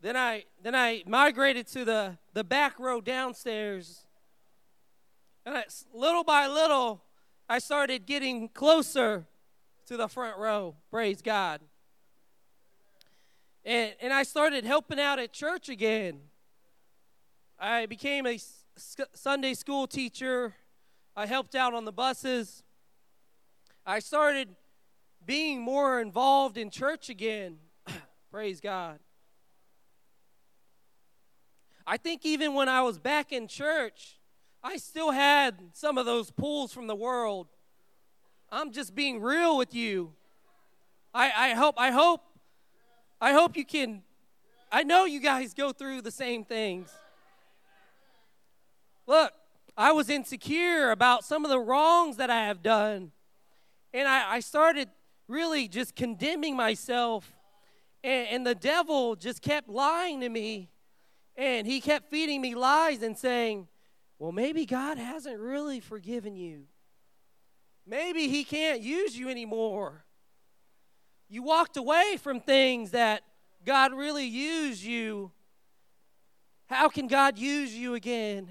[0.01, 4.05] Then I then I migrated to the, the back row downstairs.
[5.45, 7.03] And I, little by little,
[7.49, 9.25] I started getting closer
[9.87, 10.75] to the front row.
[10.89, 11.61] Praise God.
[13.65, 16.19] And, and I started helping out at church again.
[17.59, 18.39] I became a
[18.77, 20.53] Sunday school teacher.
[21.15, 22.61] I helped out on the buses.
[23.85, 24.49] I started
[25.25, 27.57] being more involved in church again.
[28.31, 28.99] Praise God.
[31.87, 34.19] I think even when I was back in church,
[34.63, 37.47] I still had some of those pulls from the world.
[38.51, 40.13] I'm just being real with you.
[41.13, 42.21] I, I hope I hope
[43.19, 44.03] I hope you can
[44.71, 46.91] I know you guys go through the same things.
[49.07, 49.31] Look,
[49.77, 53.11] I was insecure about some of the wrongs that I have done.
[53.93, 54.89] And I, I started
[55.27, 57.31] really just condemning myself.
[58.03, 60.69] And, and the devil just kept lying to me.
[61.35, 63.67] And he kept feeding me lies and saying,
[64.17, 66.63] well, maybe God hasn't really forgiven you.
[67.85, 70.04] Maybe he can't use you anymore.
[71.27, 73.23] You walked away from things that
[73.65, 75.31] God really used you.
[76.67, 78.49] How can God use you again?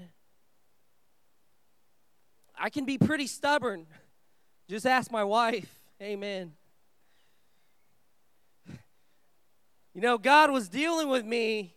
[2.57, 3.85] I can be pretty stubborn.
[4.69, 5.79] Just ask my wife.
[6.01, 6.53] Amen.
[9.93, 11.73] You know, God was dealing with me,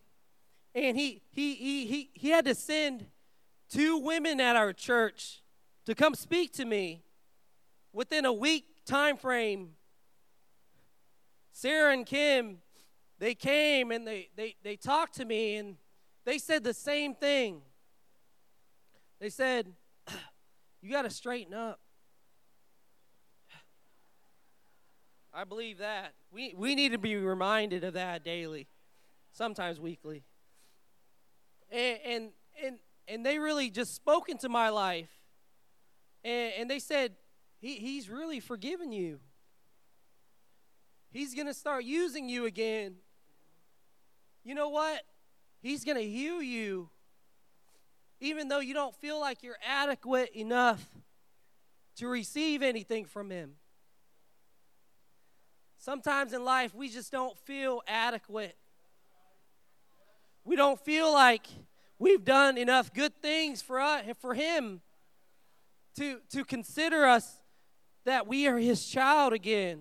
[0.74, 3.07] and he, he, he, he, he had to send
[3.70, 5.42] two women at our church
[5.86, 7.05] to come speak to me
[7.92, 9.70] within a week time frame.
[11.61, 12.59] Sarah and Kim,
[13.19, 15.75] they came and they, they, they talked to me, and
[16.25, 17.63] they said the same thing.
[19.19, 19.67] They said,
[20.81, 21.81] You got to straighten up.
[25.35, 26.13] I believe that.
[26.31, 28.69] We, we need to be reminded of that daily,
[29.33, 30.23] sometimes weekly.
[31.73, 32.31] And, and,
[32.65, 32.79] and,
[33.09, 35.11] and they really just spoke into my life.
[36.23, 37.17] And, and they said,
[37.61, 39.19] he, He's really forgiven you.
[41.11, 42.97] He's going to start using you again.
[44.45, 45.03] You know what?
[45.61, 46.91] He's going to heal you
[48.21, 50.85] even though you don't feel like you're adequate enough
[51.97, 53.53] to receive anything from Him.
[55.79, 58.57] Sometimes in life, we just don't feel adequate.
[60.45, 61.47] We don't feel like
[61.99, 64.81] we've done enough good things for, us, for Him
[65.97, 67.41] to, to consider us
[68.05, 69.81] that we are His child again.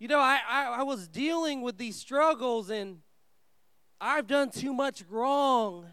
[0.00, 3.00] You know, I, I, I was dealing with these struggles and
[4.00, 5.88] I've done too much wrong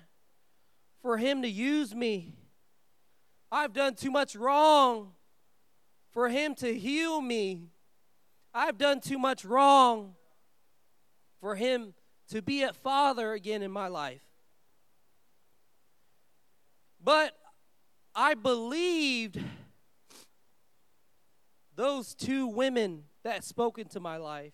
[1.01, 2.33] for him to use me.
[3.51, 5.11] I've done too much wrong
[6.11, 7.67] for him to heal me.
[8.53, 10.15] I've done too much wrong
[11.41, 11.93] for him
[12.29, 14.21] to be a father again in my life.
[17.03, 17.33] But
[18.15, 19.37] I believed
[21.75, 24.53] those two women that spoke into my life.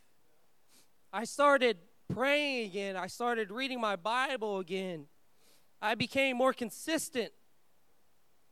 [1.13, 1.77] I started
[2.11, 2.97] praying again.
[2.97, 5.05] I started reading my Bible again.
[5.79, 7.31] I became more consistent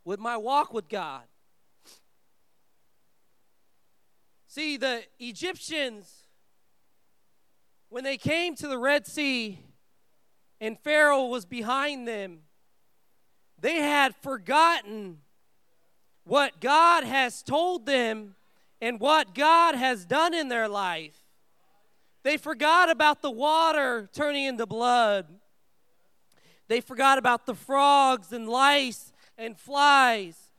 [0.06, 1.24] with my walk with God.
[4.48, 6.26] See, the Egyptians,
[7.90, 9.58] when they came to the Red Sea
[10.60, 12.42] and Pharaoh was behind them,
[13.60, 15.18] they had forgotten
[16.26, 18.36] what God has told them
[18.82, 21.18] and what God has done in their life.
[22.24, 25.28] They forgot about the water turning into blood.
[26.68, 30.52] They forgot about the frogs and lice and flies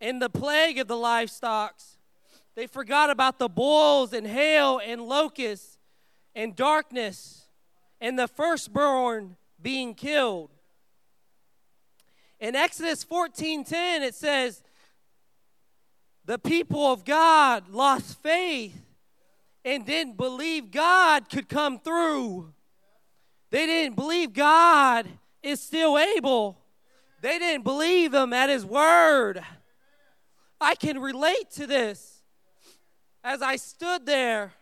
[0.00, 1.80] and the plague of the livestock.
[2.54, 5.78] They forgot about the boils and hail and locusts
[6.34, 7.46] and darkness
[8.00, 10.50] and the firstborn being killed.
[12.40, 14.62] In Exodus 14:10 it says
[16.26, 18.76] the people of God lost faith
[19.64, 22.52] and didn't believe God could come through.
[23.50, 25.06] They didn't believe God
[25.42, 26.58] is still able.
[27.22, 29.42] They didn't believe him at his word.
[30.60, 32.22] I can relate to this.
[33.22, 34.52] As I stood there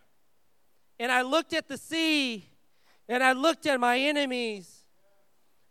[0.99, 2.49] and I looked at the sea
[3.07, 4.83] and I looked at my enemies,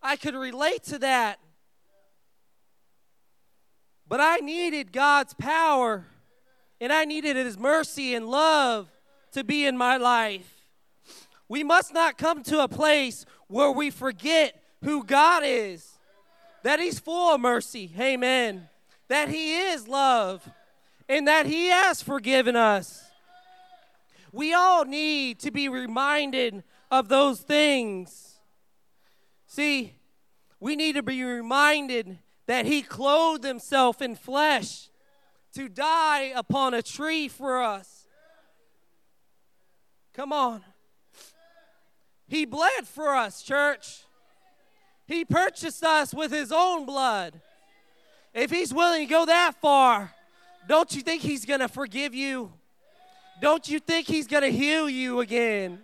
[0.03, 1.39] I could relate to that.
[4.15, 6.07] But I needed God's power
[6.81, 8.89] and I needed his mercy and love
[9.33, 10.69] to be in my life.
[11.49, 15.99] We must not come to a place where we forget who God is,
[16.63, 18.69] that He's full of mercy, amen,
[19.09, 20.49] that He is love,
[21.09, 23.03] and that He has forgiven us.
[24.31, 28.39] We all need to be reminded of those things.
[29.49, 29.95] See,
[30.61, 34.89] we need to be reminded that He clothed Himself in flesh
[35.55, 38.07] to die upon a tree for us.
[40.13, 40.63] Come on.
[42.29, 44.05] He bled for us, church.
[45.07, 47.41] He purchased us with his own blood.
[48.33, 50.13] If he's willing to go that far,
[50.67, 52.53] don't you think he's going to forgive you?
[53.41, 55.81] Don't you think he's going to heal you again?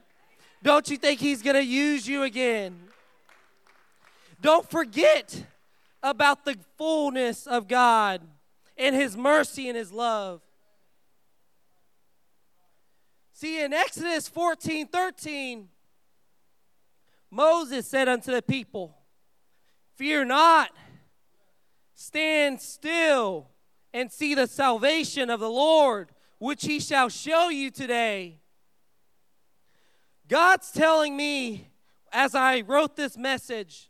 [0.62, 2.78] Don't you think he's going to use you again?
[4.40, 5.44] Don't forget
[6.03, 8.22] about the fullness of God
[8.76, 10.40] and his mercy and his love.
[13.32, 15.68] See, in Exodus 14 13,
[17.30, 18.96] Moses said unto the people,
[19.96, 20.70] Fear not,
[21.94, 23.48] stand still
[23.92, 28.40] and see the salvation of the Lord, which he shall show you today.
[30.28, 31.68] God's telling me
[32.12, 33.89] as I wrote this message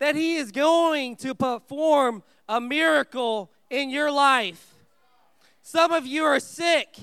[0.00, 4.74] that he is going to perform a miracle in your life.
[5.62, 6.96] Some of you are sick,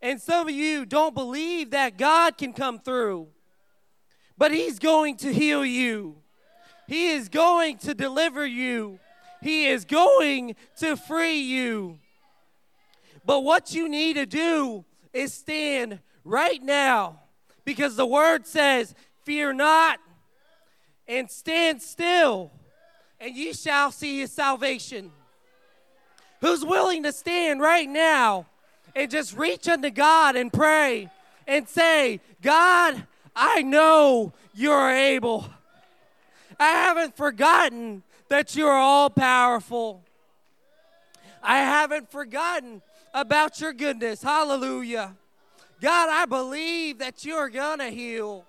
[0.00, 3.28] and some of you don't believe that God can come through.
[4.38, 6.16] But He's going to heal you,
[6.86, 9.00] He is going to deliver you,
[9.42, 11.98] He is going to free you.
[13.24, 17.20] But what you need to do is stand right now
[17.64, 19.98] because the word says, Fear not
[21.08, 22.50] and stand still,
[23.20, 25.12] and ye shall see his salvation.
[26.40, 28.46] Who's willing to stand right now
[28.94, 31.10] and just reach unto God and pray
[31.46, 35.48] and say, God, I know you're able.
[36.58, 40.02] I haven't forgotten that you're all powerful.
[41.42, 42.82] I haven't forgotten
[43.14, 44.22] about your goodness.
[44.22, 45.14] Hallelujah.
[45.80, 48.44] God, I believe that you're going to heal.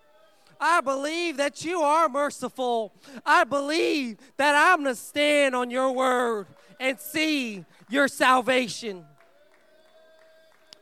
[0.60, 2.93] I believe that you are merciful.
[3.26, 6.47] I believe that I'm going to stand on your word
[6.80, 9.05] and see your salvation.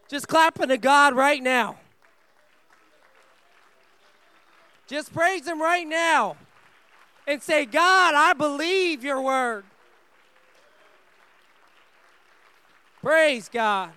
[0.07, 1.77] Just clapping to God right now.
[4.87, 6.37] Just praise Him right now
[7.27, 9.63] and say, God, I believe your word.
[13.01, 13.91] Praise God.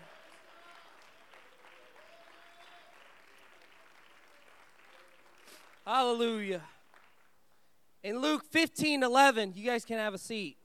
[5.88, 6.60] Hallelujah.
[8.02, 10.58] In Luke 15 11, you guys can have a seat.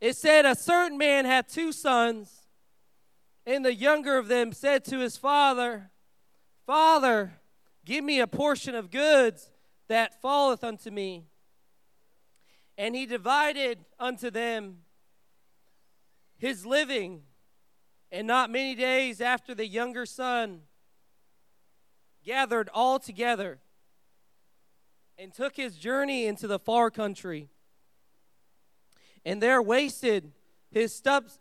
[0.00, 2.48] It said, A certain man had two sons,
[3.46, 5.92] and the younger of them said to his father,
[6.66, 7.34] Father,
[7.84, 9.48] give me a portion of goods
[9.86, 11.28] that falleth unto me.
[12.76, 14.78] And he divided unto them
[16.38, 17.22] his living.
[18.10, 20.62] And not many days after the younger son
[22.26, 23.60] gathered all together
[25.16, 27.48] and took his journey into the far country,
[29.24, 30.32] and there wasted
[30.70, 30.92] his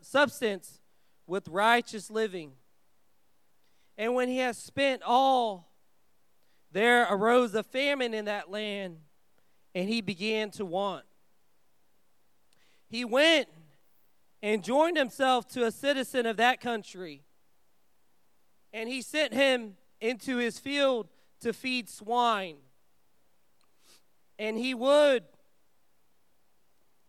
[0.02, 0.80] substance
[1.28, 2.54] with righteous living.
[3.98, 5.72] And when he had spent all,
[6.72, 8.98] there arose a famine in that land,
[9.74, 11.06] and he began to want.
[12.88, 13.48] He went
[14.44, 17.24] and joined himself to a citizen of that country,
[18.72, 21.08] and he sent him into his field
[21.42, 22.58] to feed swine.
[24.38, 25.24] And he would,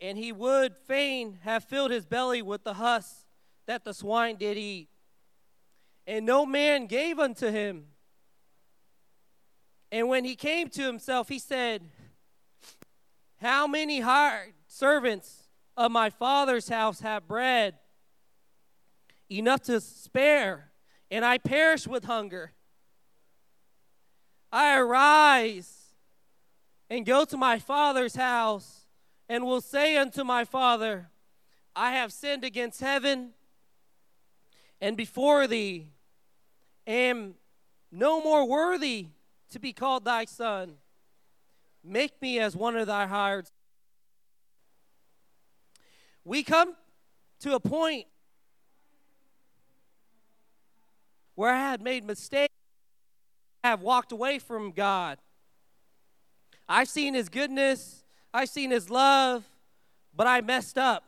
[0.01, 3.25] and he would fain have filled his belly with the husk
[3.67, 4.89] that the swine did eat.
[6.07, 7.87] And no man gave unto him.
[9.91, 11.83] And when he came to himself, he said,
[13.41, 17.75] How many hired servants of my father's house have bread
[19.29, 20.71] enough to spare,
[21.11, 22.53] and I perish with hunger?
[24.57, 25.93] I arise
[26.89, 28.87] and go to my father's house
[29.29, 31.11] and will say unto my father,
[31.75, 33.33] I have sinned against heaven
[34.81, 35.89] and before thee,
[36.87, 37.35] am
[37.93, 39.09] no more worthy
[39.51, 40.79] to be called thy son.
[41.85, 43.51] Make me as one of thy hired.
[46.25, 46.77] We come
[47.41, 48.07] to a point
[51.35, 52.56] where I had made mistakes
[53.67, 55.19] have walked away from God.
[56.69, 59.45] I've seen His goodness, I've seen His love,
[60.15, 61.05] but I messed up.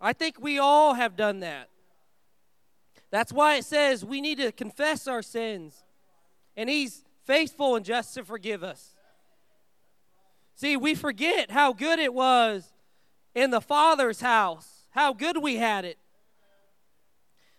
[0.00, 1.68] I think we all have done that.
[3.10, 5.82] That's why it says we need to confess our sins,
[6.56, 8.94] and He's faithful and just to forgive us.
[10.54, 12.72] See, we forget how good it was
[13.34, 15.98] in the Father's house, how good we had it.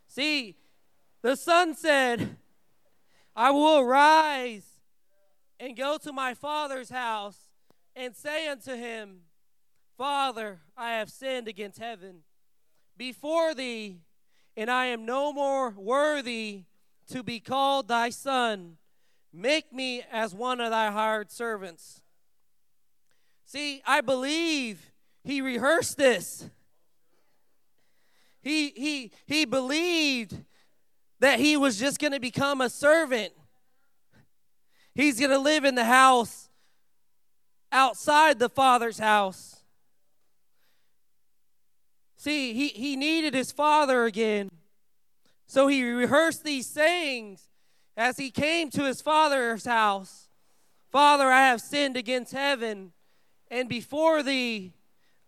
[0.07, 0.55] See,
[1.21, 2.35] the Son said,
[3.39, 4.67] I will arise
[5.61, 7.37] and go to my father's house
[7.95, 9.21] and say unto him,
[9.97, 12.23] Father, I have sinned against heaven
[12.97, 14.01] before thee,
[14.57, 16.65] and I am no more worthy
[17.11, 18.75] to be called thy son.
[19.31, 22.01] Make me as one of thy hired servants.
[23.45, 24.91] See, I believe
[25.23, 26.49] he rehearsed this.
[28.41, 30.43] He, he, he believed
[31.19, 33.33] that he was just going to become a servant.
[34.95, 36.49] He's going to live in the house
[37.71, 39.63] outside the father's house.
[42.17, 44.49] See, he, he needed his father again.
[45.47, 47.47] So he rehearsed these sayings
[47.95, 50.29] as he came to his father's house
[50.89, 52.93] Father, I have sinned against heaven
[53.51, 54.73] and before thee.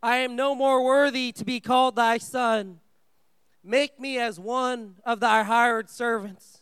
[0.01, 2.80] I am no more worthy to be called thy son.
[3.63, 6.61] Make me as one of thy hired servants.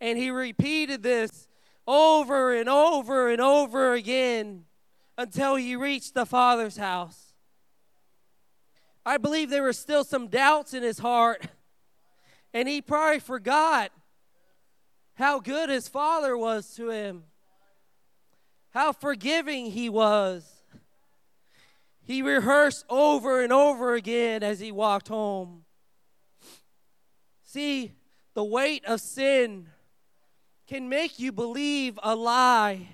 [0.00, 1.48] And he repeated this
[1.86, 4.64] over and over and over again
[5.16, 7.32] until he reached the Father's house.
[9.04, 11.46] I believe there were still some doubts in his heart,
[12.52, 13.90] and he probably forgot
[15.14, 17.24] how good his Father was to him,
[18.70, 20.62] how forgiving he was.
[22.02, 25.64] He rehearsed over and over again as he walked home.
[27.48, 27.92] See,
[28.34, 29.68] the weight of sin
[30.66, 32.88] can make you believe a lie.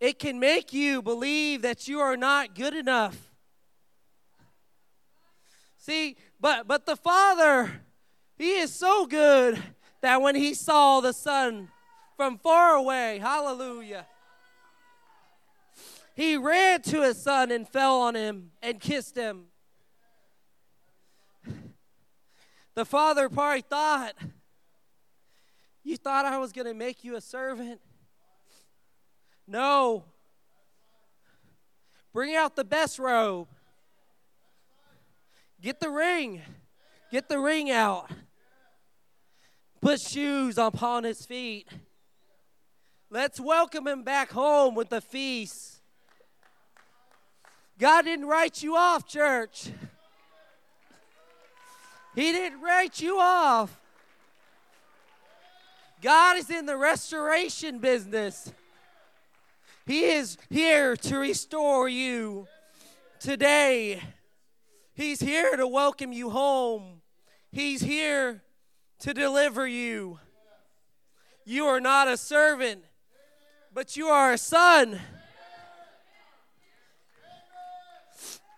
[0.00, 3.30] It can make you believe that you are not good enough.
[5.78, 7.72] See, but but the Father,
[8.36, 9.62] he is so good
[10.02, 11.70] that when he saw the son
[12.18, 14.04] from far away, hallelujah.
[16.14, 19.46] He ran to his son and fell on him and kissed him.
[22.74, 24.14] The father probably thought,
[25.82, 27.80] You thought I was going to make you a servant?
[29.46, 30.04] No.
[32.12, 33.48] Bring out the best robe.
[35.60, 36.42] Get the ring.
[37.10, 38.10] Get the ring out.
[39.80, 41.68] Put shoes upon his feet.
[43.10, 45.80] Let's welcome him back home with a feast.
[47.78, 49.70] God didn't write you off, church.
[52.14, 53.80] He didn't write you off.
[56.00, 58.52] God is in the restoration business.
[59.86, 62.46] He is here to restore you
[63.20, 64.02] today.
[64.94, 67.00] He's here to welcome you home.
[67.50, 68.42] He's here
[69.00, 70.20] to deliver you.
[71.44, 72.84] You are not a servant,
[73.72, 75.00] but you are a son.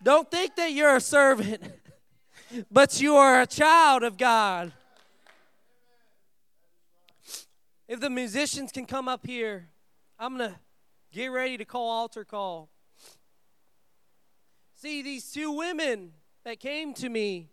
[0.02, 1.62] Don't think that you're a servant,
[2.70, 4.72] but you are a child of God.
[7.88, 9.68] If the musicians can come up here,
[10.18, 10.57] I'm going to
[11.12, 12.68] get ready to call altar call.
[14.74, 16.12] See, these two women
[16.44, 17.51] that came to me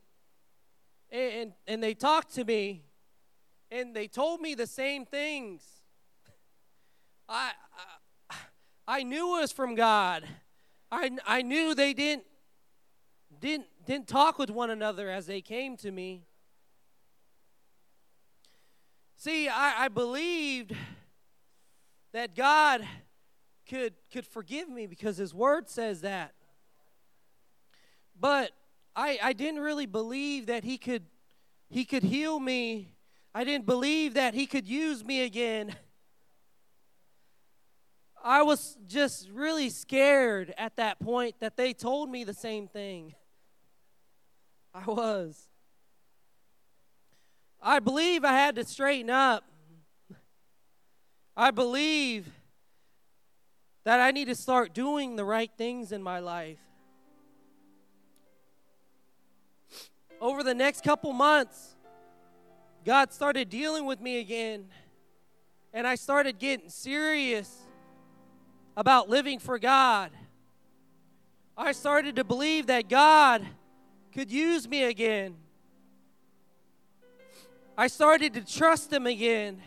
[1.12, 2.84] and, and they talked to me
[3.72, 5.64] and they told me the same things.
[7.30, 7.52] I,
[8.30, 8.36] I,
[8.88, 10.26] I knew it was from God.
[10.92, 12.26] I, I knew they didn't,
[13.40, 16.24] didn't, didn't talk with one another as they came to me.
[19.18, 20.76] See, I, I believed
[22.12, 22.86] that God
[23.70, 26.34] could, could forgive me because His Word says that.
[28.20, 28.52] But
[28.96, 31.04] I, I didn't really believe that He could,
[31.70, 32.94] he could heal me.
[33.34, 35.76] I didn't believe that He could use me again.
[38.24, 43.16] I was just really scared at that point that they told me the same thing.
[44.74, 45.48] I was.
[47.62, 49.44] I believe I had to straighten up.
[51.38, 52.28] I believe
[53.84, 56.60] that I need to start doing the right things in my life.
[60.20, 61.76] Over the next couple months,
[62.86, 64.66] God started dealing with me again,
[65.74, 67.62] and I started getting serious
[68.76, 70.12] about living for God.
[71.58, 73.46] I started to believe that God
[74.14, 75.36] could use me again.
[77.78, 79.62] I started to trust him again.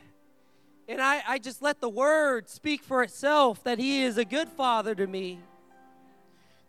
[0.89, 4.49] And I, I just let the word speak for itself that he is a good
[4.49, 5.41] father to me,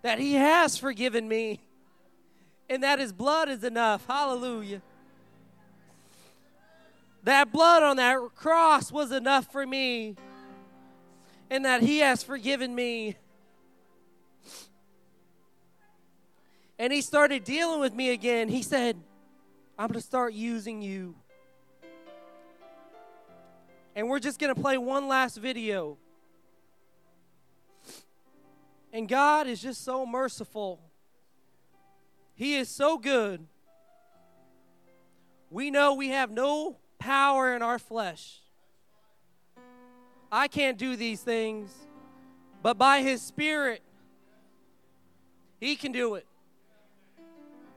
[0.02, 1.60] that he has forgiven me,
[2.68, 4.08] and that his blood is enough.
[4.08, 4.82] Hallelujah.
[7.24, 10.16] That blood on that cross was enough for me,
[11.52, 13.18] and that he has forgiven me.
[16.80, 18.50] And he started dealing with me again.
[18.50, 18.98] He said,
[19.78, 21.16] I'm going to start using you.
[23.96, 25.98] And we're just going to play one last video.
[28.94, 30.80] And God is just so merciful.
[32.36, 33.46] He is so good.
[35.50, 38.40] We know we have no power in our flesh.
[40.32, 41.74] I can't do these things,
[42.62, 43.82] but by His Spirit,
[45.60, 46.28] He can do it.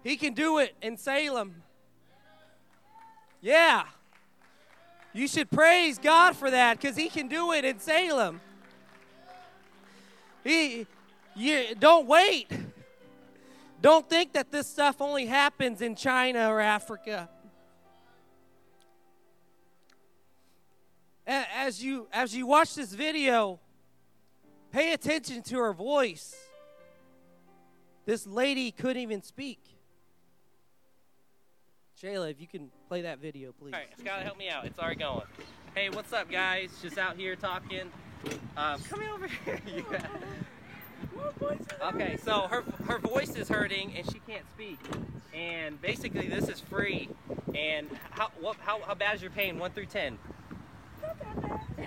[0.02, 1.62] He can do it in Salem.
[3.40, 3.84] Yeah.
[5.12, 8.40] You should praise God for that because He can do it in Salem.
[10.44, 10.86] He,
[11.36, 12.50] you, don't wait.
[13.82, 17.28] Don't think that this stuff only happens in China or Africa.
[21.26, 23.60] As you, as you watch this video,
[24.72, 26.34] pay attention to her voice.
[28.04, 29.60] This lady couldn't even speak.
[32.02, 33.74] Shayla, if you can play that video, please.
[33.74, 34.64] All right, Skylar, help me out.
[34.64, 35.26] It's already going.
[35.74, 36.70] Hey, what's up, guys?
[36.80, 37.92] Just out here talking.
[38.56, 39.60] Um, come over here.
[39.90, 40.06] yeah.
[41.82, 44.78] Okay, so her her voice is hurting and she can't speak.
[45.34, 47.08] And basically, this is free.
[47.54, 49.58] And how what how, how bad is your pain?
[49.58, 50.18] One through ten.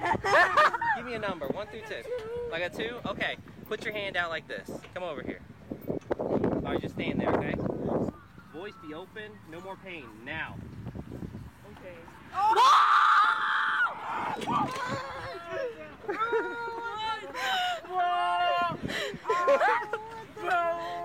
[0.95, 2.03] Give me a number, one through ten.
[2.51, 2.97] I got two?
[3.07, 3.37] Okay.
[3.67, 4.69] Put your hand out like this.
[4.93, 5.39] Come over here.
[6.19, 7.55] All right, just stand there, okay?
[8.63, 9.29] Voice be open.
[9.51, 10.05] No more pain.
[10.23, 10.55] Now.
[11.73, 11.97] Okay.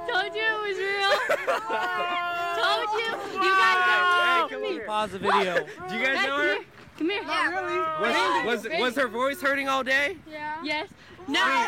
[0.06, 1.10] Told you it was real.
[2.62, 3.10] Told you.
[3.42, 4.78] You guys Hey, don't know me.
[4.86, 5.66] Pause the video.
[5.88, 6.42] Do you guys Back know her?
[6.44, 6.64] here.
[6.96, 7.24] Come here.
[8.44, 10.16] Was, was, was her voice hurting all day?
[10.30, 10.62] Yeah.
[10.62, 10.88] Yes.
[11.26, 11.40] No.
[11.40, 11.66] Yeah.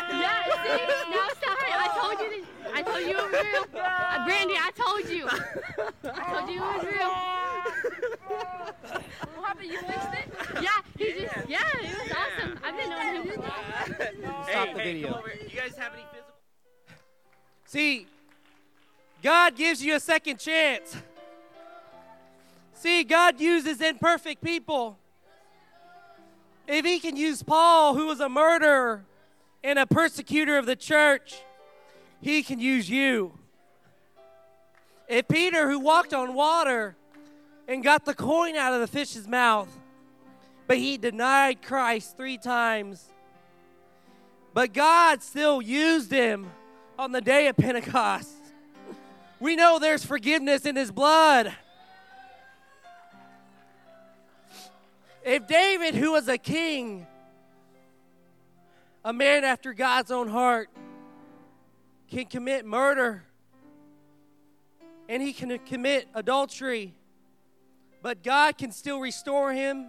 [0.63, 1.11] See?
[1.11, 1.75] Now stop it.
[1.75, 2.29] I told you.
[2.29, 2.40] This,
[2.73, 3.65] I told you it was real.
[3.81, 5.27] Uh, Brandy, I told you.
[6.03, 7.11] I told you it was real.
[9.35, 9.71] What happened?
[9.71, 10.61] You fixed it?
[10.61, 10.69] Yeah.
[10.97, 11.49] He just.
[11.49, 11.59] Yeah.
[11.81, 12.59] It was awesome.
[12.63, 14.43] I've been knowing him for a while.
[14.49, 15.23] Stop the video.
[15.49, 16.33] You guys have any physical?
[17.65, 18.07] See,
[19.23, 20.97] God gives you a second chance.
[22.73, 24.97] See, God uses imperfect people.
[26.67, 29.03] If He can use Paul, who was a murderer
[29.63, 31.35] and a persecutor of the church,
[32.21, 33.33] He can use you.
[35.07, 36.95] If Peter, who walked on water
[37.67, 39.69] and got the coin out of the fish's mouth,
[40.67, 43.03] but he denied Christ three times,
[44.53, 46.49] but God still used him
[46.97, 48.29] on the day of Pentecost.
[49.39, 51.51] We know there's forgiveness in his blood.
[55.25, 57.07] If David, who was a king,
[59.03, 60.69] a man after God's own heart,
[62.11, 63.23] can commit murder
[65.07, 66.93] and he can commit adultery,
[68.01, 69.87] but God can still restore him,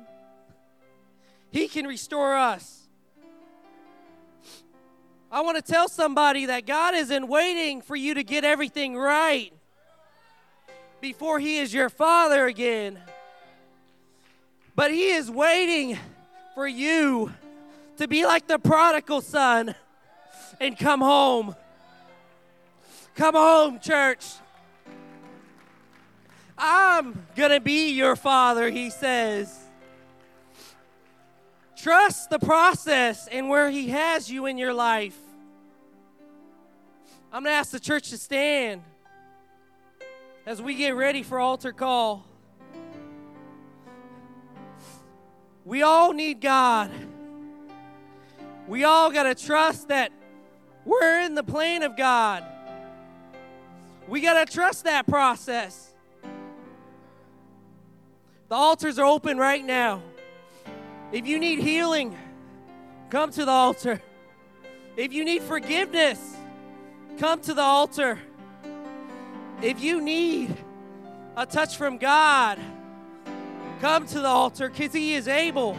[1.51, 2.79] he can restore us.
[5.31, 9.53] I want to tell somebody that God isn't waiting for you to get everything right
[11.01, 12.99] before He is your Father again.
[14.77, 15.99] But He is waiting
[16.55, 17.33] for you
[17.97, 19.75] to be like the prodigal son
[20.61, 21.57] and come home.
[23.14, 24.26] Come home, church.
[26.56, 29.58] I'm going to be your Father, He says.
[31.76, 35.18] Trust the process and where He has you in your life.
[37.32, 38.82] I'm going to ask the church to stand
[40.46, 42.26] as we get ready for altar call.
[45.64, 46.90] We all need God.
[48.66, 50.12] We all got to trust that
[50.84, 52.44] we're in the plan of God.
[54.12, 55.94] We got to trust that process.
[58.50, 60.02] The altars are open right now.
[61.12, 62.14] If you need healing,
[63.08, 64.02] come to the altar.
[64.98, 66.36] If you need forgiveness,
[67.18, 68.18] come to the altar.
[69.62, 70.58] If you need
[71.34, 72.58] a touch from God,
[73.80, 75.74] come to the altar because He is able.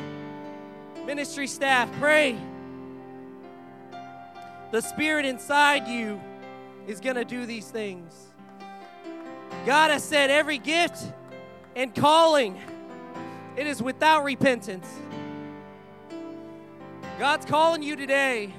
[1.06, 2.36] Ministry staff, pray.
[4.72, 6.20] The Spirit inside you
[6.88, 8.14] is going to do these things.
[9.66, 11.02] God has said every gift
[11.76, 12.60] and calling,
[13.56, 14.88] it is without repentance.
[17.20, 18.54] God's calling you today